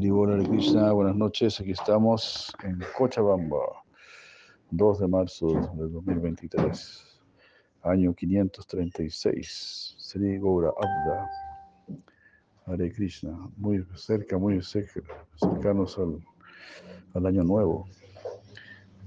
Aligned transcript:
De 0.00 0.46
Krishna, 0.50 0.92
buenas 0.92 1.16
noches. 1.16 1.58
Aquí 1.58 1.70
estamos 1.70 2.54
en 2.62 2.78
Cochabamba, 2.98 3.82
2 4.70 4.98
de 4.98 5.08
marzo 5.08 5.46
del 5.74 5.90
2023, 5.90 7.02
año 7.82 8.12
536. 8.12 9.96
Sri 9.98 10.38
Gaura 10.38 10.68
Abda, 10.68 11.30
Hare 12.66 12.92
Krishna, 12.92 13.38
muy 13.56 13.86
cerca, 13.94 14.36
muy 14.36 14.60
cerca, 14.60 15.00
cercanos 15.36 15.98
al, 17.14 17.26
año 17.26 17.42
nuevo. 17.42 17.88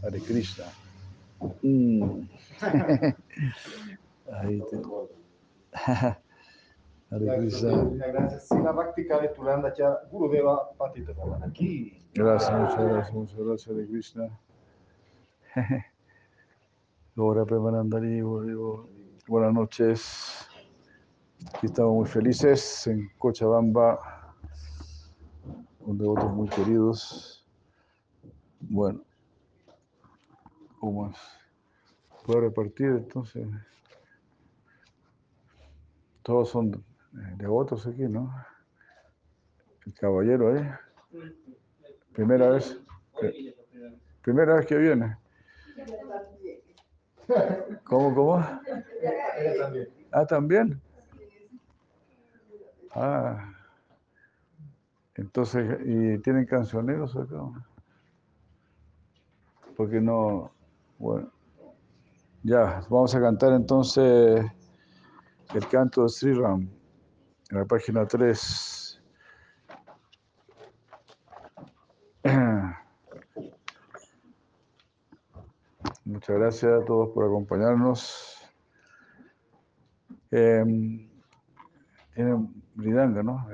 Hare 0.02 0.20
Krishna. 0.22 0.66
Mm. 1.62 2.22
Gracias. 7.12 8.52
La 8.52 8.76
práctica 8.76 9.20
de 9.20 9.30
Tulanda, 9.30 9.74
ya 9.74 10.00
Gurudeva 10.12 10.72
Patita 10.78 11.14
aquí. 11.44 12.04
Gracias, 12.14 12.52
muchas 12.52 12.78
gracias, 12.78 13.14
muchas 13.14 13.40
gracias, 13.40 13.76
Hare 13.76 13.88
Krishna. 13.88 14.40
Ahora 17.18 17.46
Premanandari, 17.46 18.22
buenas 18.22 19.54
noches. 19.54 20.48
Aquí 21.48 21.66
estamos 21.66 21.96
muy 21.96 22.06
felices 22.06 22.86
en 22.86 23.10
Cochabamba, 23.18 24.00
con 25.84 25.98
devotos 25.98 26.32
muy 26.32 26.48
queridos. 26.50 27.44
Bueno, 28.60 29.02
¿cómo 30.80 31.10
es? 31.10 31.18
¿Puedo 32.24 32.42
repartir 32.42 32.88
entonces? 32.88 33.48
Todos 36.22 36.50
son 36.50 36.84
devotos 37.12 37.88
aquí, 37.88 38.04
¿no? 38.04 38.34
El 39.86 39.94
caballero, 39.94 40.56
¿eh? 40.56 40.80
Primera 42.14 42.50
vez. 42.50 42.80
eh, 43.22 43.56
Primera 44.22 44.56
vez 44.56 44.66
que 44.66 44.78
viene. 44.78 45.18
¿Cómo, 47.84 48.14
cómo? 48.14 48.38
Ah, 50.12 50.26
también. 50.26 50.82
Ah. 52.92 53.54
Entonces, 55.16 55.80
¿y 55.86 56.18
tienen 56.20 56.46
cancioneros 56.46 57.16
acá? 57.16 57.38
Porque 59.76 60.02
no. 60.02 60.52
Bueno. 60.98 61.32
Ya, 62.44 62.82
vamos 62.90 63.14
a 63.16 63.20
cantar 63.20 63.54
entonces 63.54 64.46
el 65.54 65.68
canto 65.68 66.04
de 66.04 66.10
Sri 66.10 66.34
Ram 66.34 66.70
en 67.50 67.58
la 67.58 67.66
página 67.66 68.06
3. 68.06 69.02
Muchas 76.06 76.36
gracias 76.38 76.72
a 76.82 76.86
todos 76.86 77.10
por 77.10 77.26
acompañarnos. 77.26 78.36
Eh, 80.32 81.08
tienen 82.14 82.54
Bridanga, 82.76 83.24
¿no? 83.24 83.48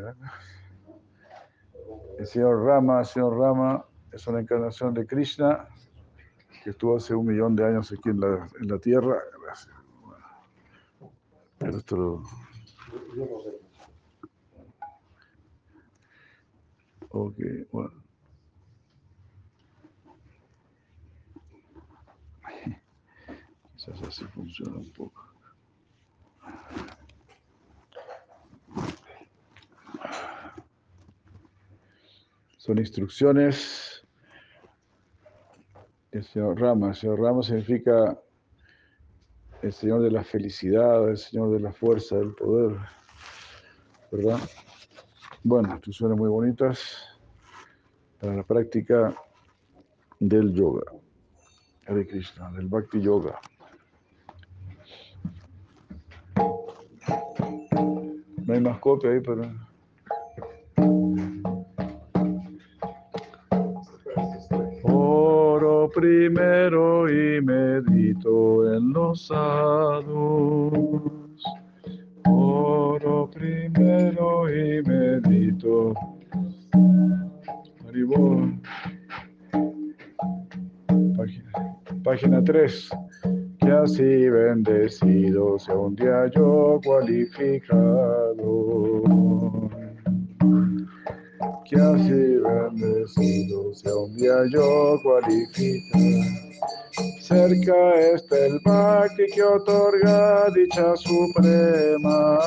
El 2.18 2.26
señor 2.28 2.64
Rama, 2.64 3.00
el 3.02 3.06
señor 3.06 3.38
Rama 3.38 3.86
es 4.12 4.26
una 4.28 4.40
encarnación 4.40 4.94
de 4.94 5.06
Krishna 5.06 5.68
que 6.64 6.70
estuvo 6.72 6.98
hace 6.98 7.14
un 7.14 7.26
millón 7.28 7.56
de 7.56 7.66
años 7.66 7.92
aquí 7.92 8.10
en 8.10 8.20
la, 8.20 8.48
en 8.60 8.68
la 8.68 8.80
tierra. 8.80 9.18
Gracias. 9.44 9.76
Esto 11.60 11.96
lo- 11.98 12.24
Yo 17.16 17.24
no 17.24 17.32
sé. 17.32 17.38
Ok, 17.38 17.38
bueno. 17.72 18.04
Quizás 23.76 24.04
así 24.04 24.26
funciona 24.26 24.78
un 24.78 24.92
poco. 24.92 25.22
Son 32.58 32.78
instrucciones 32.80 34.04
del 36.12 36.24
señor 36.24 36.60
Rama. 36.60 36.90
El 36.90 36.96
señor 36.96 37.20
Rama 37.22 37.44
significa 37.44 38.20
el 39.62 39.72
señor 39.72 40.02
de 40.02 40.12
la 40.12 40.24
felicidad, 40.24 41.08
el 41.08 41.18
señor 41.18 41.52
de 41.52 41.60
la 41.60 41.72
fuerza, 41.72 42.18
del 42.18 42.34
poder. 42.34 42.78
¿Verdad? 44.12 44.40
Bueno, 45.44 45.70
instrucciones 45.74 46.18
muy 46.18 46.28
bonitas 46.28 47.15
para 48.26 48.38
la 48.38 48.44
práctica 48.44 49.14
del 50.20 50.52
yoga, 50.52 50.82
Hare 51.86 52.08
Krishna, 52.08 52.50
del 52.54 52.66
Bhakti 52.66 53.00
Yoga. 53.00 53.40
No 58.46 58.54
hay 58.54 58.60
más 58.62 58.80
copia 58.80 59.12
ahí, 59.12 59.20
pero. 59.20 59.44
Oro 64.82 65.92
primero 65.94 67.08
y 67.08 67.40
medito 67.44 68.74
en 68.74 68.92
los 68.92 69.28
sadhus. 69.28 70.74
Oro 72.26 73.30
primero 73.30 74.50
y 74.50 74.82
medito. 74.82 76.15
Página, 81.16 81.52
página 82.04 82.44
3. 82.44 82.90
Que 83.62 83.72
así 83.72 84.30
bendecido 84.30 85.58
sea 85.58 85.78
un 85.78 85.96
día 85.96 86.30
yo 86.36 86.82
cualificado. 86.84 88.64
Que 91.64 91.76
así 91.78 92.38
bendecido 92.38 93.74
sea 93.74 93.96
un 93.96 94.16
día 94.18 94.44
yo 94.52 95.00
cualificado. 95.02 96.46
Cerca 97.22 97.96
está 98.14 98.46
el 98.46 98.60
Bhakti 98.66 99.28
que 99.34 99.42
otorga 99.42 100.50
dicha 100.54 100.96
suprema. 100.98 102.40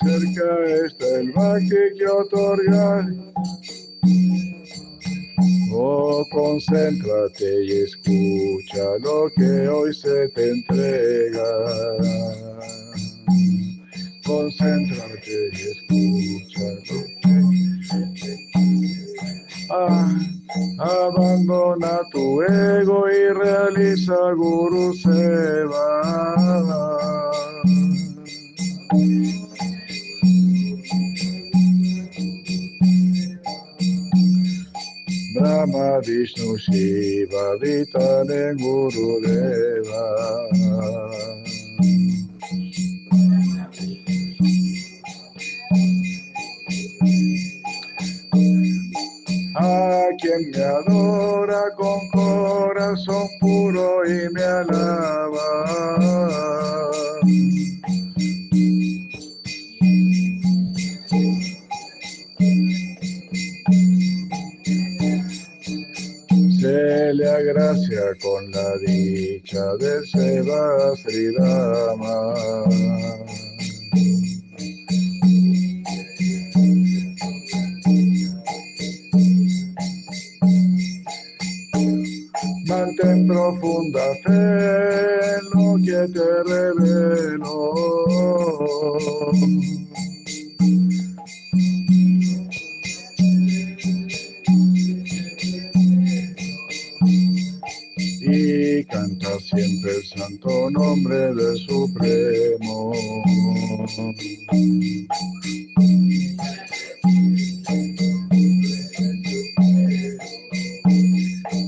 Cerca 0.00 0.84
está 0.86 1.06
el 1.20 1.32
Bhakti 1.32 1.98
que 1.98 2.06
otorga. 2.06 3.08
Oh, 5.72 6.24
concéntrate 6.30 7.64
y 7.64 7.72
escucha 7.82 8.98
lo 9.00 9.30
que 9.36 9.68
hoy 9.68 9.94
se 9.94 10.28
te 10.28 10.50
entrega. 10.50 11.48
Concéntrate 14.24 15.50
y 15.52 15.60
escucha 15.72 16.64
lo 16.90 17.00
que 17.22 17.38
Ah, 19.70 20.18
abandona 20.78 22.00
tu 22.10 22.42
ego 22.42 23.04
y 23.10 23.32
realiza 23.34 24.32
Guru 24.32 24.94
Seva. 24.94 26.48
Brahma, 35.38 36.00
Vishnu, 36.00 36.58
Shiva, 36.58 37.56
Vitale, 37.60 38.54
Guru 38.56 39.20
Deva. 39.20 40.04
A 49.54 50.08
quien 50.20 50.50
me 50.50 50.64
adora 50.64 51.62
con 51.76 52.08
corazón 52.10 53.28
puro 53.40 54.04
y 54.06 54.28
me 54.32 54.42
alaba. 54.42 55.48
Agracia 67.38 68.16
con 68.20 68.50
la 68.50 68.76
dicha 68.78 69.76
de 69.76 70.04
Seva 70.08 70.96
Sri 70.96 71.30
Rama. 71.36 72.34
Mantén 82.66 83.28
profunda 83.28 84.06
fe 84.24 84.42
en 85.36 85.44
lo 85.54 85.78
que 85.86 86.00
te 86.12 86.28
revelo. 86.50 87.56
siempre 99.58 99.96
el 99.96 100.04
santo 100.04 100.70
nombre 100.70 101.34
del 101.34 101.56
Supremo. 101.58 102.92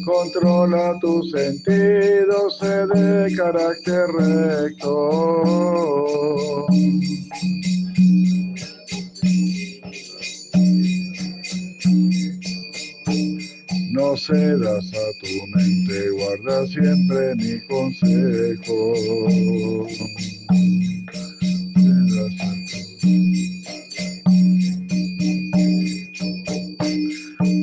Controla 0.04 0.98
tus 1.00 1.30
sentidos, 1.32 2.58
sé 2.58 2.86
de 2.86 3.34
carácter 3.36 4.06
recto. 4.18 4.96
No 13.92 14.16
cedas 14.16 14.84
a 14.94 15.06
tu 15.20 15.46
mente 15.56 15.79
presente, 15.90 16.10
guarda 16.10 16.66
siempre 16.66 17.34
mi 17.36 17.60
consejo. 17.66 18.94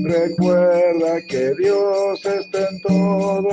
Recuerda 0.03 1.21
que 1.27 1.53
Dios 1.56 2.25
está 2.25 2.69
en 2.69 2.81
todo 2.81 3.46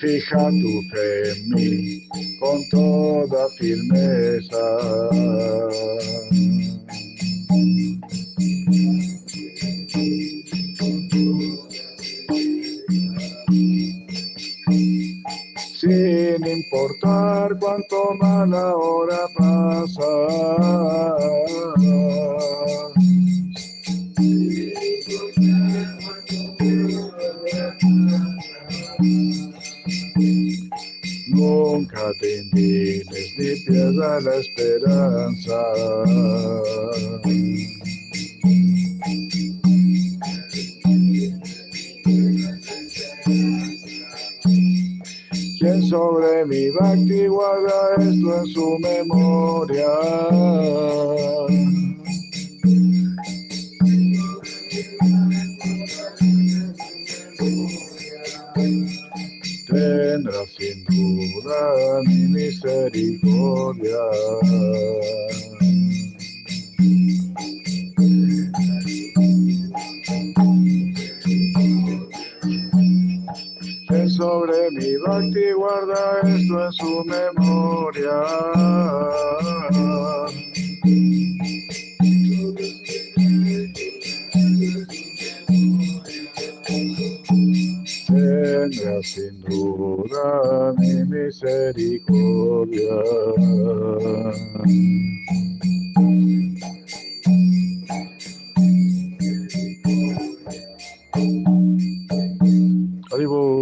fija 0.00 0.50
tu 0.50 0.82
fe 0.90 1.30
en 1.32 1.48
mí 1.50 2.08
con 2.38 2.68
toda 2.70 3.48
firmeza. 3.58 4.64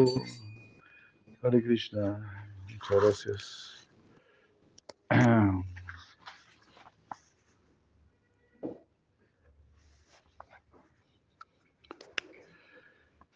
Guru. 0.06 0.24
Hare 1.42 1.62
Krishna. 1.62 2.20
Muchas 2.72 2.90
gracias. 3.02 3.88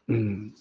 Mm. 0.08 0.52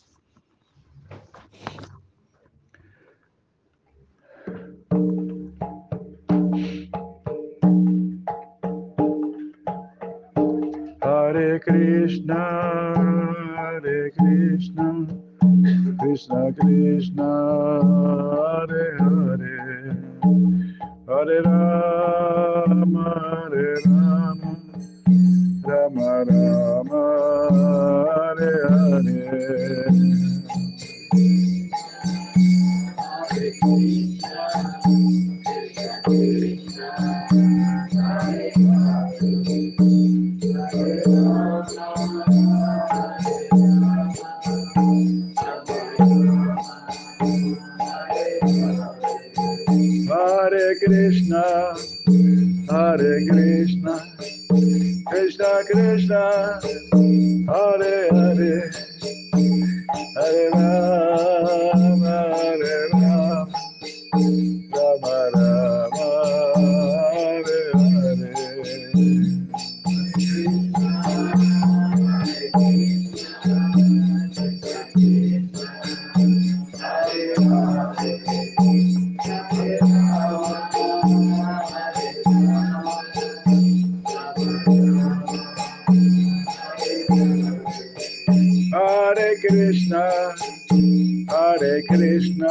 Krishna 16.60 17.29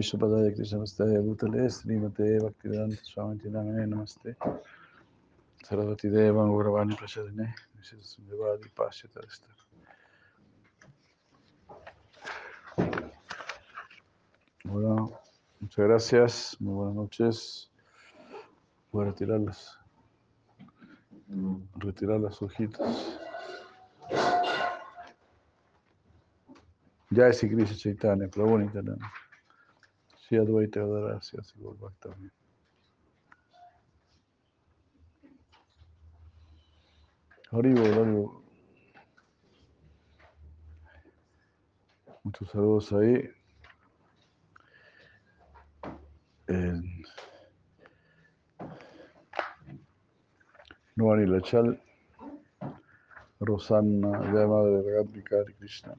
Krishna 0.00 0.78
Vastaya 0.78 1.20
Bhutale 1.20 1.68
Srimate 1.68 2.40
Bhaktivedanta 2.40 3.04
Swami 3.04 3.38
Namane 3.44 3.86
Namaste 3.86 4.34
Sarasvati 5.62 6.10
Deva 6.10 6.44
Gauravani 6.46 6.96
Prashadine 6.96 7.52
Devadi 8.28 8.68
Pashyata 8.74 9.20
Bueno, 14.64 15.18
muchas 15.60 15.86
gracias, 15.86 16.56
muy 16.60 16.74
buenas 16.74 16.94
noches. 16.94 17.70
Voy 18.92 19.04
a 19.04 19.10
retirarlas 19.10 19.80
retirar 21.76 22.20
las 22.20 22.40
hojitas. 22.40 23.18
Ya 27.10 27.28
es 27.28 27.40
Krishna 27.40 27.76
Chaitanya, 27.76 28.28
Prabhu. 28.28 28.58
Sí, 30.30 30.36
Advaita 30.36 30.78
Adarasia, 30.80 31.42
sí, 31.42 31.54
Golbak 31.58 31.92
también. 31.98 32.30
Haribo, 37.50 37.80
Haribo. 37.80 38.42
Muchos 42.22 42.48
saludos 42.48 42.92
ahí. 42.92 43.28
En 46.46 46.84
Nuani 50.94 51.26
Lachal, 51.26 51.82
Rosanna, 53.40 54.20
de 54.30 54.46
Madre 54.46 54.82
de 54.82 55.54
Krishna. 55.58 55.96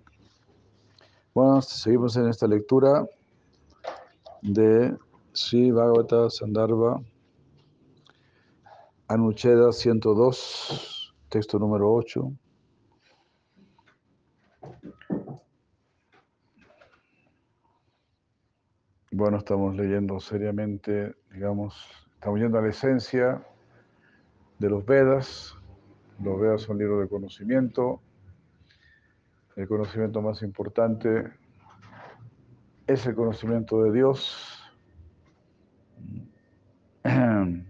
Bueno, 1.33 1.61
seguimos 1.61 2.15
en 2.15 2.29
esta 2.29 2.47
lectura 2.47 3.05
de 4.41 4.97
Sri 5.33 5.71
Bhagavata 5.71 6.29
Sandarbha, 6.29 7.01
Anucheda 9.07 9.71
102, 9.71 11.13
texto 11.29 11.59
número 11.59 11.93
8. 11.93 12.31
Bueno, 19.11 19.37
estamos 19.37 19.75
leyendo 19.75 20.19
seriamente, 20.19 21.13
digamos, 21.33 21.75
estamos 22.15 22.39
yendo 22.39 22.57
a 22.57 22.61
la 22.61 22.69
esencia 22.69 23.45
de 24.57 24.69
los 24.69 24.85
Vedas. 24.85 25.55
Los 26.23 26.39
Vedas 26.39 26.61
son 26.61 26.77
libros 26.77 27.01
de 27.01 27.09
conocimiento. 27.09 28.01
El 29.57 29.67
conocimiento 29.67 30.21
más 30.21 30.41
importante 30.41 31.40
es 32.93 33.05
el 33.05 33.15
conocimiento 33.15 33.81
de 33.83 33.91
Dios. 33.91 34.59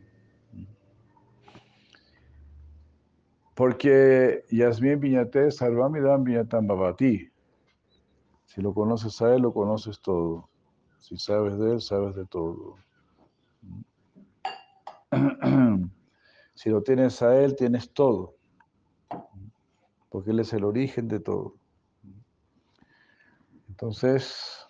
Porque 3.55 4.43
Yasmin 4.49 4.99
Viñate, 4.99 5.51
Sarvamidam 5.51 6.23
Viñatam 6.23 6.67
Babati. 6.67 7.29
Si 8.45 8.61
lo 8.61 8.73
conoces 8.73 9.21
a 9.21 9.35
Él, 9.35 9.43
lo 9.43 9.53
conoces 9.53 10.01
todo. 10.01 10.49
Si 10.99 11.17
sabes 11.17 11.57
de 11.57 11.73
Él, 11.73 11.81
sabes 11.81 12.15
de 12.15 12.25
todo. 12.25 12.77
Si 16.53 16.69
lo 16.69 16.83
tienes 16.83 17.21
a 17.23 17.41
Él, 17.41 17.55
tienes 17.55 17.91
todo, 17.91 18.35
porque 20.09 20.29
Él 20.29 20.41
es 20.41 20.53
el 20.53 20.63
origen 20.63 21.07
de 21.07 21.19
todo. 21.19 21.55
Entonces, 23.67 24.60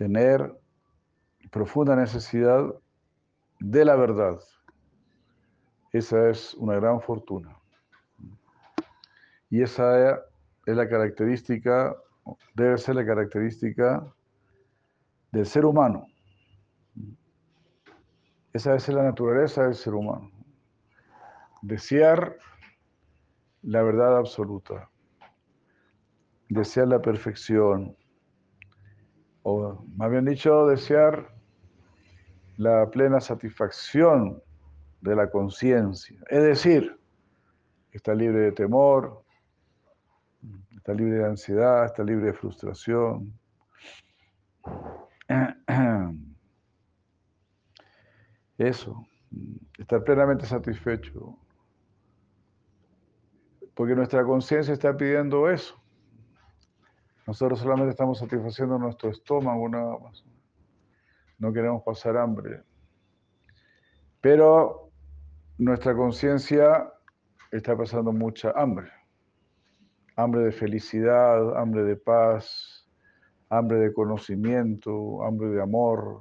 tener 0.00 0.58
profunda 1.50 1.94
necesidad 1.94 2.74
de 3.58 3.84
la 3.84 3.96
verdad, 3.96 4.40
esa 5.92 6.30
es 6.30 6.54
una 6.54 6.76
gran 6.76 7.02
fortuna. 7.02 7.54
Y 9.50 9.60
esa 9.60 10.12
es 10.64 10.74
la 10.74 10.88
característica, 10.88 11.94
debe 12.54 12.78
ser 12.78 12.94
la 12.94 13.04
característica 13.04 14.10
del 15.32 15.44
ser 15.44 15.66
humano. 15.66 16.06
Esa 18.54 18.76
es 18.76 18.88
la 18.88 19.02
naturaleza 19.02 19.64
del 19.64 19.74
ser 19.74 19.92
humano. 19.92 20.30
Desear 21.60 22.38
la 23.60 23.82
verdad 23.82 24.16
absoluta, 24.16 24.88
desear 26.48 26.88
la 26.88 27.02
perfección, 27.02 27.94
más 30.00 30.10
bien 30.10 30.24
dicho, 30.24 30.66
desear 30.66 31.28
la 32.56 32.88
plena 32.88 33.20
satisfacción 33.20 34.42
de 35.02 35.14
la 35.14 35.30
conciencia. 35.30 36.18
Es 36.30 36.42
decir, 36.42 36.98
está 37.92 38.14
libre 38.14 38.38
de 38.40 38.52
temor, 38.52 39.22
está 40.74 40.94
libre 40.94 41.18
de 41.18 41.26
ansiedad, 41.26 41.84
está 41.84 42.02
libre 42.02 42.28
de 42.28 42.32
frustración. 42.32 43.38
Eso, 48.56 49.06
estar 49.76 50.02
plenamente 50.02 50.46
satisfecho. 50.46 51.36
Porque 53.74 53.94
nuestra 53.94 54.24
conciencia 54.24 54.72
está 54.72 54.96
pidiendo 54.96 55.50
eso. 55.50 55.79
Nosotros 57.26 57.60
solamente 57.60 57.90
estamos 57.90 58.18
satisfaciendo 58.18 58.78
nuestro 58.78 59.10
estómago 59.10 59.68
nada 59.68 59.98
más. 59.98 60.24
No 61.38 61.52
queremos 61.52 61.82
pasar 61.82 62.16
hambre. 62.16 62.62
Pero 64.20 64.90
nuestra 65.58 65.94
conciencia 65.94 66.92
está 67.50 67.76
pasando 67.76 68.12
mucha 68.12 68.50
hambre. 68.52 68.90
Hambre 70.16 70.42
de 70.42 70.52
felicidad, 70.52 71.56
hambre 71.58 71.84
de 71.84 71.96
paz, 71.96 72.88
hambre 73.48 73.78
de 73.78 73.92
conocimiento, 73.92 75.24
hambre 75.24 75.48
de 75.48 75.62
amor, 75.62 76.20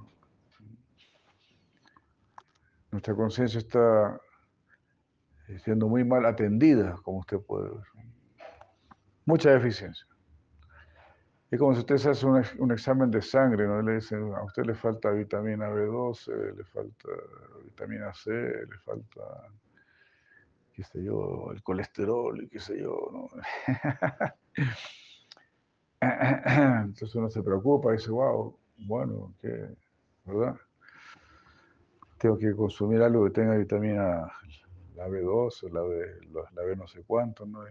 nuestra 2.91 3.15
conciencia 3.15 3.59
está 3.59 4.19
eh, 5.47 5.59
siendo 5.59 5.87
muy 5.87 6.03
mal 6.03 6.25
atendida, 6.25 6.95
como 7.03 7.19
usted 7.19 7.39
puede 7.39 7.69
ver. 7.69 7.83
Mucha 9.25 9.51
deficiencia. 9.51 10.08
Es 11.51 11.57
como 11.57 11.73
si 11.73 11.79
usted 11.79 11.97
se 11.97 12.09
hace 12.09 12.25
un, 12.25 12.71
examen 12.71 13.09
de 13.09 13.21
sangre, 13.21 13.65
¿no? 13.65 13.81
Le 13.81 13.95
dicen, 13.95 14.33
a 14.35 14.43
usted 14.43 14.65
le 14.65 14.75
falta 14.75 15.09
vitamina 15.09 15.67
B12, 15.69 16.55
le 16.55 16.63
falta 16.63 17.09
vitamina 17.63 18.13
C, 18.13 18.31
le 18.31 18.77
falta, 18.85 19.21
qué 20.73 20.83
sé 20.83 21.03
yo, 21.03 21.51
el 21.51 21.63
colesterol 21.63 22.43
y 22.43 22.49
qué 22.49 22.59
sé 22.59 22.79
yo, 22.79 23.09
¿no? 23.11 23.29
Entonces 26.01 27.15
uno 27.15 27.29
se 27.29 27.41
preocupa 27.41 27.93
y 27.93 27.97
dice, 27.97 28.11
wow, 28.11 28.55
bueno, 28.77 29.33
¿qué? 29.41 29.69
¿verdad? 30.25 30.55
tengo 32.19 32.37
que 32.37 32.53
consumir 32.53 33.01
algo 33.01 33.25
que 33.25 33.31
tenga 33.31 33.55
vitamina 33.55 34.29
la 34.95 35.07
B12, 35.07 35.71
la 35.71 35.81
B, 35.81 36.19
la 36.53 36.63
B 36.63 36.75
no 36.75 36.85
sé 36.85 37.01
cuánto, 37.07 37.45
¿no? 37.45 37.65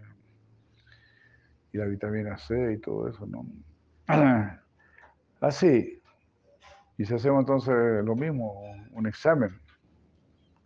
Y 1.71 1.77
la 1.77 1.85
vitamina 1.85 2.37
C 2.37 2.73
y 2.73 2.77
todo 2.79 3.07
eso, 3.07 3.27
¿no? 3.27 3.45
Así. 5.41 6.01
Y 6.97 7.05
si 7.05 7.13
hacemos 7.13 7.39
entonces 7.41 8.03
lo 8.03 8.15
mismo, 8.15 8.61
un 8.91 9.07
examen, 9.07 9.59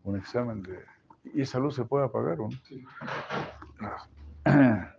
un 0.04 0.18
examen 0.18 0.64
de... 0.64 0.80
¿Y 1.34 1.42
esa 1.42 1.60
luz 1.60 1.76
se 1.76 1.86
puede 1.86 2.06
apagar 2.06 2.40
o 2.40 2.50
no? 2.50 2.58
Sí. 2.68 2.84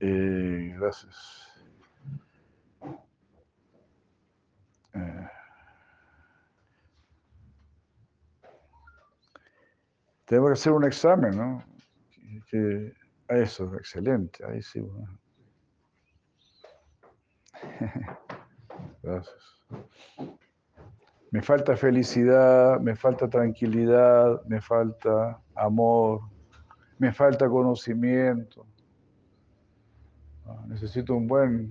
Eh, 0.00 0.76
gracias. 0.78 1.48
Eh. 4.94 5.28
Tengo 10.24 10.46
que 10.46 10.52
hacer 10.52 10.72
un 10.72 10.84
examen, 10.84 11.36
¿no? 11.36 11.64
Que, 12.48 12.92
eso, 13.28 13.74
excelente, 13.74 14.44
ahí 14.46 14.62
sí. 14.62 14.80
Gracias. 19.02 19.58
Me 21.30 21.42
falta 21.42 21.76
felicidad, 21.76 22.80
me 22.80 22.96
falta 22.96 23.28
tranquilidad, 23.28 24.42
me 24.46 24.60
falta 24.60 25.38
amor, 25.54 26.22
me 26.98 27.12
falta 27.12 27.48
conocimiento. 27.48 28.66
Ah, 30.46 30.64
necesito 30.68 31.14
un 31.14 31.26
buen 31.26 31.70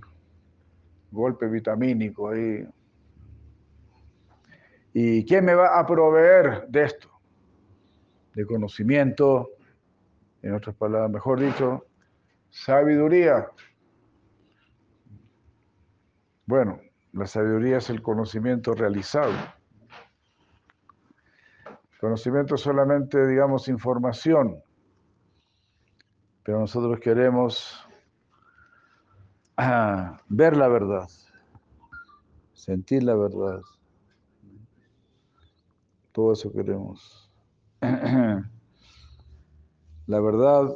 golpe 1.12 1.48
vitamínico 1.48 2.29
ahí. 2.29 2.67
¿Y 4.94 5.25
quién 5.25 5.46
me 5.46 5.56
va 5.56 5.79
a 5.79 5.86
proveer 5.86 6.67
de 6.67 6.84
esto? 6.84 7.10
De 8.36 8.46
conocimiento, 8.46 9.50
en 10.44 10.53
otras 10.53 10.75
palabras, 10.75 11.10
mejor 11.10 11.39
dicho, 11.39 11.86
sabiduría. 12.51 13.48
Bueno, 16.48 16.80
la 17.12 17.27
sabiduría 17.27 17.77
es 17.77 17.89
el 17.89 18.01
conocimiento 18.01 18.74
realizado. 18.74 19.34
Conocimiento 22.00 22.56
es 22.56 22.62
solamente, 22.62 23.27
digamos, 23.27 23.68
información, 23.68 24.63
pero 26.44 26.62
nosotros 26.62 27.01
queremos 27.01 27.86
ah, 29.58 30.22
ver 30.30 30.56
la 30.56 30.70
verdad, 30.70 31.10
sentir 32.54 33.04
la 33.04 33.16
verdad. 33.16 33.60
Todo 36.13 36.32
eso 36.32 36.50
queremos. 36.54 37.30
La 40.08 40.22
verdad 40.22 40.74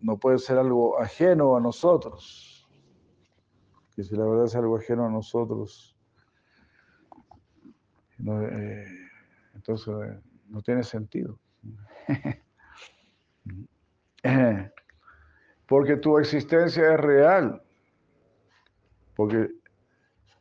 no 0.00 0.16
puede 0.16 0.38
ser 0.38 0.56
algo 0.56 0.98
ajeno 0.98 1.56
a 1.58 1.60
nosotros. 1.60 2.49
Si 4.04 4.16
la 4.16 4.24
verdad 4.24 4.46
es 4.46 4.54
algo 4.54 4.76
ajeno 4.76 5.06
a 5.06 5.10
nosotros, 5.10 5.96
eh, 8.26 8.86
entonces 9.54 9.88
eh, 9.88 10.20
no 10.48 10.62
tiene 10.62 10.82
sentido. 10.82 11.38
Porque 15.66 15.96
tu 15.96 16.18
existencia 16.18 16.94
es 16.94 17.00
real. 17.00 17.62
Porque 19.14 19.50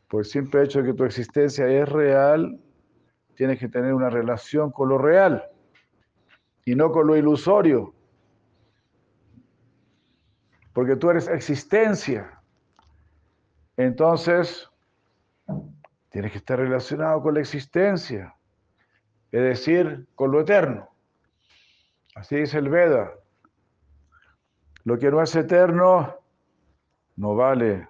por 0.07 0.21
el 0.21 0.25
simple 0.25 0.63
hecho 0.63 0.81
de 0.81 0.87
que 0.89 0.93
tu 0.95 1.03
existencia 1.03 1.67
es 1.67 1.87
real, 1.87 2.59
tienes 3.35 3.59
que 3.59 3.69
tener 3.69 3.93
una 3.93 4.09
relación 4.09 4.71
con 4.71 4.89
lo 4.89 4.97
real 4.97 5.43
y 6.65 6.75
no 6.75 6.91
con 6.91 7.07
lo 7.07 7.15
ilusorio. 7.15 7.93
Porque 10.73 10.95
tú 10.95 11.09
eres 11.09 11.27
existencia. 11.27 12.38
Entonces, 13.79 14.69
tienes 16.09 16.33
que 16.33 16.39
estar 16.39 16.59
relacionado 16.59 17.21
con 17.21 17.35
la 17.35 17.39
existencia, 17.39 18.35
es 19.31 19.41
decir, 19.41 20.05
con 20.15 20.31
lo 20.31 20.41
eterno. 20.41 20.89
Así 22.13 22.35
dice 22.35 22.57
el 22.57 22.67
Veda. 22.67 23.13
Lo 24.83 24.99
que 24.99 25.09
no 25.09 25.21
es 25.23 25.33
eterno 25.33 26.13
no 27.15 27.35
vale. 27.35 27.87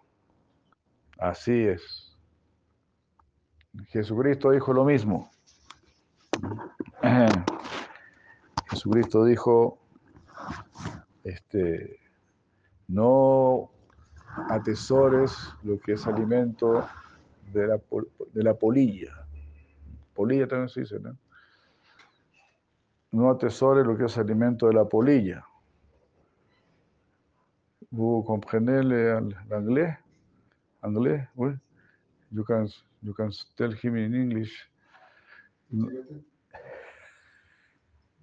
Así 1.17 1.65
es. 1.65 2.15
Jesucristo 3.87 4.51
dijo 4.51 4.71
lo 4.73 4.85
mismo. 4.85 5.31
Jesucristo 8.69 9.25
dijo, 9.25 9.79
este, 11.23 11.99
no 12.87 13.71
atesores 14.49 15.53
lo 15.63 15.79
que 15.79 15.93
es 15.93 16.07
alimento 16.07 16.87
de 17.53 17.67
la, 17.67 17.79
de 18.33 18.43
la 18.43 18.53
polilla. 18.53 19.25
Polilla 20.13 20.47
también 20.47 20.69
se 20.69 20.81
dice, 20.81 20.99
¿no? 20.99 21.17
No 23.11 23.29
atesores 23.31 23.85
lo 23.85 23.97
que 23.97 24.05
es 24.05 24.17
alimento 24.17 24.67
de 24.67 24.73
la 24.73 24.85
polilla. 24.85 25.45
¿Vous 27.91 28.23
comprenez 28.23 28.83
l'anglais? 28.83 29.97
Anglais, 30.81 31.27
oui. 31.35 31.57
You 32.31 32.43
can, 32.43 32.67
you 33.01 33.13
can 33.13 33.31
tell 33.57 33.71
him 33.71 33.97
in 33.97 34.13
English. 34.13 34.69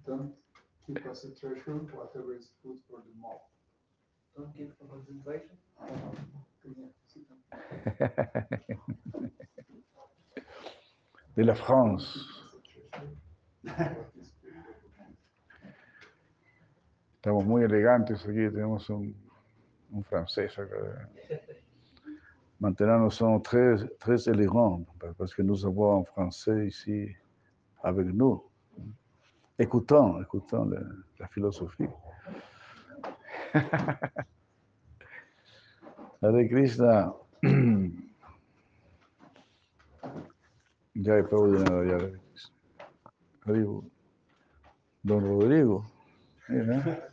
Don't 0.05 0.33
keep 0.85 1.05
us 1.05 1.25
a 1.25 1.35
treasure, 1.37 1.79
whatever 1.93 2.33
is 2.33 2.49
food 2.63 2.77
for 2.89 3.01
the 3.01 3.13
mouth. 3.19 3.41
De 11.35 11.43
la 11.43 11.55
France. 11.55 12.19
Estamos 17.15 17.45
muy 17.45 17.63
elegantes 17.63 18.23
aquí, 18.25 18.49
tenemos 18.51 18.87
un, 18.89 19.13
un 19.93 20.03
francés 20.03 20.57
acá. 20.59 20.75
Maintenant, 22.59 22.99
nous 22.99 23.11
sommes 23.11 23.41
très, 23.41 23.77
élégants 24.27 24.83
parce 25.17 25.33
que 25.33 25.41
nous 25.41 25.65
avons 25.65 26.01
un 26.01 26.05
français 26.05 26.67
ici 26.67 27.15
avec 27.83 28.07
nous. 28.07 28.43
écoutant 29.59 30.19
la, 30.65 30.79
la 31.19 31.27
philosophie. 31.27 31.87
Hare 36.21 36.49
Krishna. 36.49 37.13
Ya 40.93 41.15
de 41.15 41.23
nada, 41.23 41.85
ya. 41.85 41.97
Hare 43.45 43.65
Don 45.03 45.21
Rodrigo. 45.21 45.85
Mira. 46.47 47.11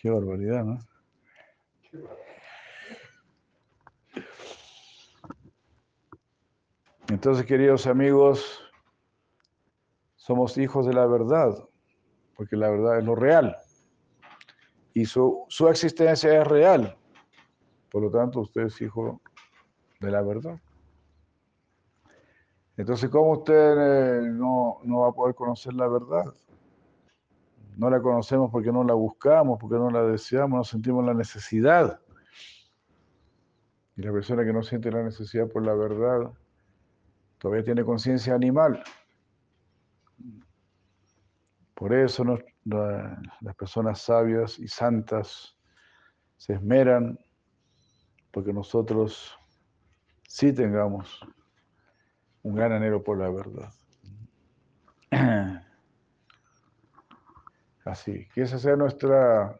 Qué 0.00 0.10
barbaridad, 0.10 0.64
¿no? 0.64 0.78
Entonces, 7.08 7.46
queridos 7.46 7.86
amigos, 7.86 8.60
somos 10.16 10.58
hijos 10.58 10.86
de 10.86 10.92
la 10.92 11.06
verdad, 11.06 11.66
porque 12.36 12.54
la 12.54 12.70
verdad 12.70 12.98
es 12.98 13.04
lo 13.04 13.14
real. 13.14 13.56
Su, 15.04 15.46
existencia 15.70 16.40
es 16.40 16.46
real. 16.46 16.96
Por 17.90 18.02
lo 18.02 18.10
tanto, 18.10 18.40
usted 18.40 18.62
es 18.62 18.80
hijo 18.80 19.20
de 20.00 20.10
la 20.10 20.22
verdad. 20.22 20.58
Entonces, 22.76 23.10
¿cómo 23.10 23.32
usted 23.32 23.54
eh, 23.54 24.30
no, 24.30 24.78
no, 24.84 25.00
va 25.00 25.08
a 25.08 25.12
poder 25.12 25.34
conocer 25.34 25.74
la 25.74 25.88
verdad? 25.88 26.32
No 27.76 27.90
la 27.90 28.00
conocemos 28.00 28.50
porque 28.50 28.72
no 28.72 28.84
la 28.84 28.94
buscamos, 28.94 29.58
porque 29.58 29.76
no 29.76 29.90
la 29.90 30.02
deseamos, 30.02 30.56
no 30.56 30.64
sentimos 30.64 31.04
la 31.04 31.14
necesidad. 31.14 32.00
Y 33.96 34.02
la 34.02 34.12
persona 34.12 34.44
que 34.44 34.52
no 34.52 34.62
siente 34.62 34.92
la 34.92 35.02
necesidad 35.02 35.48
por 35.48 35.64
la 35.64 35.74
verdad 35.74 36.32
todavía 37.38 37.64
tiene 37.64 37.84
conciencia 37.84 38.34
animal. 38.34 38.82
Por 41.74 41.92
eso 41.92 42.24
las 42.68 43.54
personas 43.56 44.00
sabias 44.00 44.58
y 44.58 44.68
santas 44.68 45.56
se 46.36 46.54
esmeran 46.54 47.18
porque 48.30 48.52
nosotros 48.52 49.38
sí 50.28 50.52
tengamos 50.52 51.20
un 52.42 52.54
gran 52.54 52.72
anhelo 52.72 53.02
por 53.02 53.18
la 53.18 53.30
verdad. 53.30 53.72
Así, 57.84 58.28
que 58.34 58.42
esa 58.42 58.58
sea 58.58 58.76
nuestra 58.76 59.58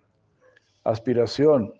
aspiración. 0.84 1.72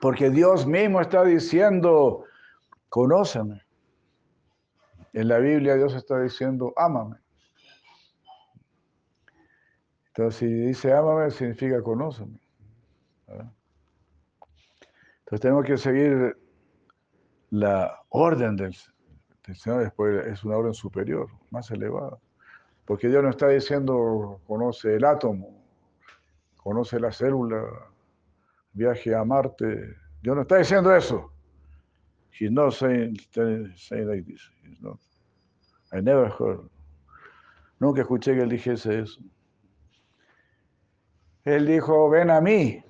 Porque 0.00 0.30
Dios 0.30 0.66
mismo 0.66 1.00
está 1.00 1.24
diciendo, 1.24 2.24
conóceme. 2.88 3.62
En 5.12 5.28
la 5.28 5.38
Biblia 5.38 5.74
Dios 5.74 5.94
está 5.94 6.20
diciendo, 6.20 6.72
ámame. 6.76 7.16
Entonces, 10.08 10.38
si 10.38 10.46
dice 10.46 10.92
ámame, 10.92 11.30
significa 11.30 11.82
conóceme. 11.82 12.38
Entonces, 13.28 15.40
tenemos 15.40 15.64
que 15.64 15.76
seguir 15.76 16.36
la 17.50 18.00
orden 18.10 18.56
del, 18.56 18.76
Señor, 19.54 19.82
después 19.82 20.26
es 20.26 20.44
una 20.44 20.56
orden 20.56 20.74
superior, 20.74 21.28
más 21.50 21.70
elevada. 21.70 22.18
Porque 22.84 23.08
Dios 23.08 23.22
no 23.22 23.30
está 23.30 23.48
diciendo, 23.48 24.40
conoce 24.46 24.96
el 24.96 25.04
átomo, 25.04 25.62
conoce 26.56 26.98
la 26.98 27.12
célula, 27.12 27.64
viaje 28.72 29.14
a 29.14 29.24
Marte. 29.24 29.96
Dios 30.22 30.36
no 30.36 30.42
está 30.42 30.56
diciendo 30.56 30.94
eso. 30.94 31.32
He's 32.32 32.50
not 32.50 32.74
saying, 32.74 33.18
saying 33.32 34.08
like 34.08 34.24
this. 34.26 34.40
Not. 34.80 34.98
I 35.92 36.00
never 36.00 36.28
heard. 36.28 36.68
Nunca 37.80 38.02
escuché 38.02 38.34
que 38.34 38.42
él 38.42 38.50
dijese 38.50 39.00
eso. 39.00 39.20
Él 41.44 41.66
dijo, 41.66 42.10
ven 42.10 42.30
a 42.30 42.40
mí. 42.40 42.82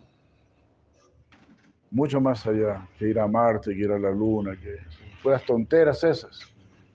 Mucho 1.90 2.20
más 2.20 2.46
allá 2.46 2.86
que 2.98 3.08
ir 3.08 3.18
a 3.18 3.26
Marte, 3.26 3.74
que 3.74 3.80
ir 3.80 3.90
a 3.90 3.98
la 3.98 4.10
Luna, 4.10 4.56
que 4.56 4.76
fueras 5.22 5.44
tonteras 5.44 6.04
esas, 6.04 6.40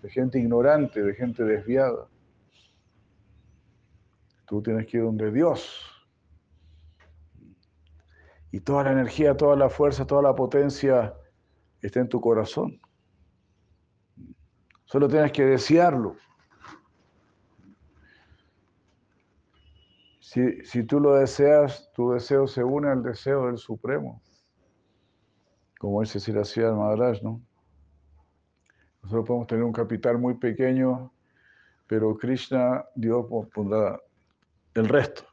de 0.01 0.09
gente 0.09 0.39
ignorante, 0.39 1.01
de 1.01 1.13
gente 1.13 1.43
desviada. 1.43 2.07
Tú 4.45 4.61
tienes 4.61 4.85
que 4.87 4.97
ir 4.97 5.03
donde 5.03 5.31
Dios. 5.31 5.81
Y 8.51 8.59
toda 8.61 8.83
la 8.83 8.91
energía, 8.91 9.35
toda 9.35 9.55
la 9.55 9.69
fuerza, 9.69 10.05
toda 10.05 10.21
la 10.21 10.35
potencia 10.35 11.13
está 11.85 11.99
en 11.99 12.09
tu 12.09 12.19
corazón. 12.21 12.79
Solo 14.85 15.07
tienes 15.07 15.31
que 15.31 15.45
desearlo. 15.45 16.15
Si, 20.19 20.63
si, 20.65 20.83
tú 20.83 20.99
lo 20.99 21.15
deseas, 21.15 21.91
tu 21.93 22.11
deseo 22.11 22.47
se 22.47 22.63
une 22.63 22.89
al 22.89 23.03
deseo 23.03 23.47
del 23.47 23.57
Supremo. 23.57 24.21
Como 25.79 26.01
dice 26.01 26.19
Siracía 26.19 26.71
Maharaj, 26.71 27.21
¿no? 27.21 27.41
Nosotros 29.03 29.27
podemos 29.27 29.47
tener 29.47 29.63
un 29.63 29.71
capital 29.71 30.17
muy 30.17 30.33
pequeño, 30.33 31.13
pero 31.87 32.17
Krishna, 32.17 32.85
Dios 32.95 33.25
pondrá 33.53 34.01
el 34.73 34.89
resto. 34.89 35.23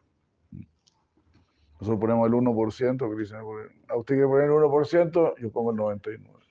Nosotros 1.81 2.01
ponemos 2.01 2.29
el 2.29 2.35
1%, 2.35 3.17
Krishna 3.17 3.41
a 3.89 3.97
usted 3.97 4.17
que 4.17 4.27
poner 4.27 4.45
el 4.45 4.53
1%, 4.53 5.35
yo 5.41 5.51
pongo 5.51 5.73
el 5.73 5.79
99%. 6.01 6.42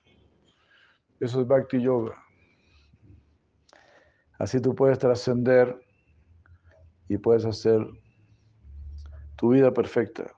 Eso 1.22 1.40
es 1.40 1.46
Bhakti 1.46 1.80
Yoga. 1.80 2.20
Así 4.40 4.60
tú 4.60 4.74
puedes 4.74 4.98
trascender 4.98 5.80
y 7.06 7.16
puedes 7.16 7.44
hacer 7.44 7.78
tu 9.36 9.50
vida 9.50 9.72
perfecta. 9.72 10.32